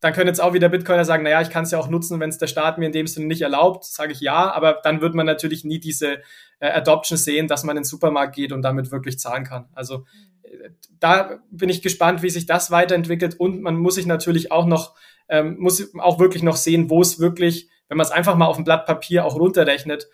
[0.00, 2.30] dann können jetzt auch wieder Bitcoiner sagen, naja, ich kann es ja auch nutzen, wenn
[2.30, 5.14] es der Staat mir in dem Sinne nicht erlaubt, sage ich ja, aber dann wird
[5.14, 6.20] man natürlich nie diese
[6.58, 9.68] äh, Adoption sehen, dass man in den Supermarkt geht und damit wirklich zahlen kann.
[9.74, 10.06] Also
[10.42, 14.66] äh, da bin ich gespannt, wie sich das weiterentwickelt und man muss sich natürlich auch
[14.66, 14.94] noch,
[15.28, 18.56] ähm, muss auch wirklich noch sehen, wo es wirklich wenn man es einfach mal auf
[18.56, 20.08] dem Blatt Papier auch runterrechnet,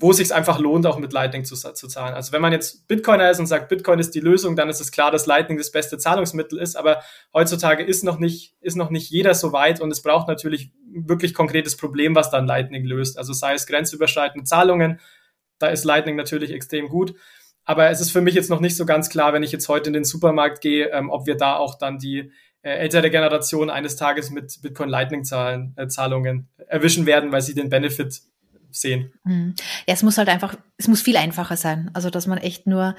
[0.00, 2.14] wo es sich einfach lohnt, auch mit Lightning zu, zu zahlen.
[2.14, 4.92] Also wenn man jetzt Bitcoiner ist und sagt, Bitcoin ist die Lösung, dann ist es
[4.92, 6.76] klar, dass Lightning das beste Zahlungsmittel ist.
[6.76, 7.02] Aber
[7.34, 11.34] heutzutage ist noch nicht, ist noch nicht jeder so weit und es braucht natürlich wirklich
[11.34, 13.18] konkretes Problem, was dann Lightning löst.
[13.18, 15.00] Also sei es grenzüberschreitende Zahlungen,
[15.58, 17.14] da ist Lightning natürlich extrem gut.
[17.64, 19.88] Aber es ist für mich jetzt noch nicht so ganz klar, wenn ich jetzt heute
[19.88, 23.96] in den Supermarkt gehe, ähm, ob wir da auch dann die äh, ältere Generation eines
[23.96, 28.22] Tages mit Bitcoin Lightning Zahlen, äh, Zahlungen erwischen werden, weil sie den Benefit
[28.70, 29.12] sehen.
[29.24, 29.54] Mhm.
[29.86, 31.90] Ja, es muss halt einfach, es muss viel einfacher sein.
[31.94, 32.94] Also, dass man echt nur,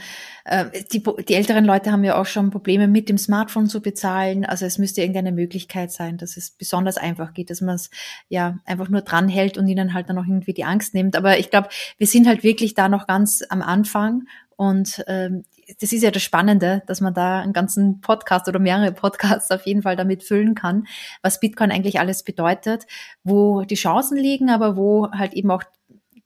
[0.46, 4.46] äh, die, die älteren Leute haben ja auch schon Probleme mit dem Smartphone zu bezahlen.
[4.46, 7.90] Also es müsste irgendeine Möglichkeit sein, dass es besonders einfach geht, dass man es
[8.28, 11.16] ja einfach nur dranhält und ihnen halt dann auch irgendwie die Angst nimmt.
[11.16, 14.24] Aber ich glaube, wir sind halt wirklich da noch ganz am Anfang
[14.56, 15.46] und ähm,
[15.80, 19.66] das ist ja das Spannende, dass man da einen ganzen Podcast oder mehrere Podcasts auf
[19.66, 20.88] jeden Fall damit füllen kann,
[21.22, 22.86] was Bitcoin eigentlich alles bedeutet,
[23.24, 25.64] wo die Chancen liegen, aber wo halt eben auch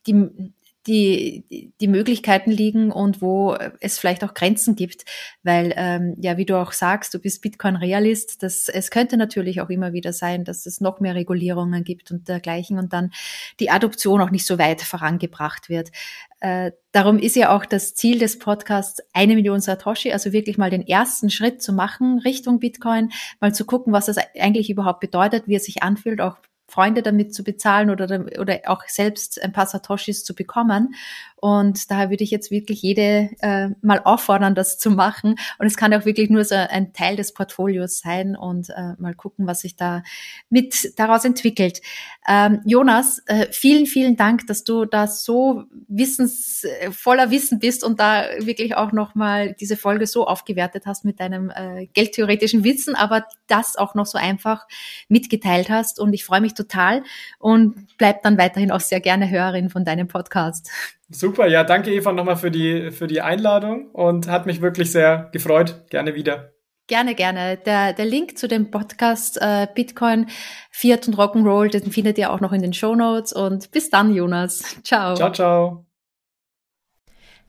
[0.06, 0.52] die,
[0.86, 5.04] die, die Möglichkeiten liegen und wo es vielleicht auch Grenzen gibt,
[5.42, 9.70] weil ähm, ja, wie du auch sagst, du bist Bitcoin-Realist, das es könnte natürlich auch
[9.70, 13.12] immer wieder sein, dass es noch mehr Regulierungen gibt und dergleichen und dann
[13.60, 15.90] die Adoption auch nicht so weit vorangebracht wird.
[16.40, 20.70] Äh, darum ist ja auch das Ziel des Podcasts eine Million Satoshi, also wirklich mal
[20.70, 23.10] den ersten Schritt zu machen Richtung Bitcoin,
[23.40, 26.36] mal zu gucken, was das eigentlich überhaupt bedeutet, wie es sich anfühlt, auch
[26.74, 30.94] Freunde damit zu bezahlen oder, oder auch selbst ein paar Satoshis zu bekommen.
[31.44, 35.36] Und daher würde ich jetzt wirklich jede äh, mal auffordern, das zu machen.
[35.58, 39.14] Und es kann auch wirklich nur so ein Teil des Portfolios sein und äh, mal
[39.14, 40.02] gucken, was sich da
[40.48, 41.82] mit daraus entwickelt.
[42.26, 47.84] Ähm, Jonas, äh, vielen, vielen Dank, dass du da so wissens, äh, voller Wissen bist
[47.84, 52.94] und da wirklich auch nochmal diese Folge so aufgewertet hast mit deinem äh, geldtheoretischen Wissen,
[52.94, 54.66] aber das auch noch so einfach
[55.08, 56.00] mitgeteilt hast.
[56.00, 57.02] Und ich freue mich total
[57.38, 60.70] und bleib dann weiterhin auch sehr gerne Hörerin von deinem Podcast.
[61.10, 65.28] Super, ja, danke Eva nochmal für die, für die Einladung und hat mich wirklich sehr
[65.32, 65.84] gefreut.
[65.90, 66.50] Gerne wieder.
[66.86, 67.56] Gerne, gerne.
[67.64, 70.26] Der, der Link zu dem Podcast äh, Bitcoin,
[70.70, 73.32] Fiat und Rock'n'Roll, den findet ihr auch noch in den Show Notes.
[73.32, 74.76] Und bis dann, Jonas.
[74.82, 75.14] Ciao.
[75.14, 75.93] Ciao, ciao.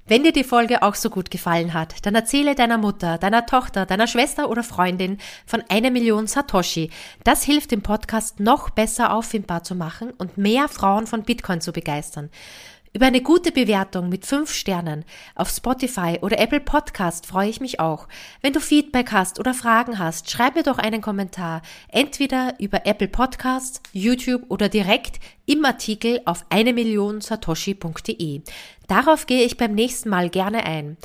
[0.08, 3.88] Wenn dir die Folge auch so gut gefallen hat, dann erzähle deiner Mutter, deiner Tochter,
[3.88, 6.92] deiner Schwester oder Freundin von einer Million Satoshi.
[7.24, 11.74] Das hilft dem Podcast noch besser auffindbar zu machen und mehr Frauen von Bitcoin zu
[11.74, 12.30] begeistern.
[12.96, 15.04] Über eine gute Bewertung mit fünf Sternen
[15.36, 18.08] auf Spotify oder Apple Podcast freue ich mich auch.
[18.42, 23.10] Wenn du Feedback hast oder Fragen hast, schreib mir doch einen Kommentar, entweder über Apple
[23.10, 28.44] Podcast, YouTube oder direkt im Artikel auf eine Million satoshi.de.
[28.88, 30.98] Darauf gehe ich beim nächsten Mal gerne ein.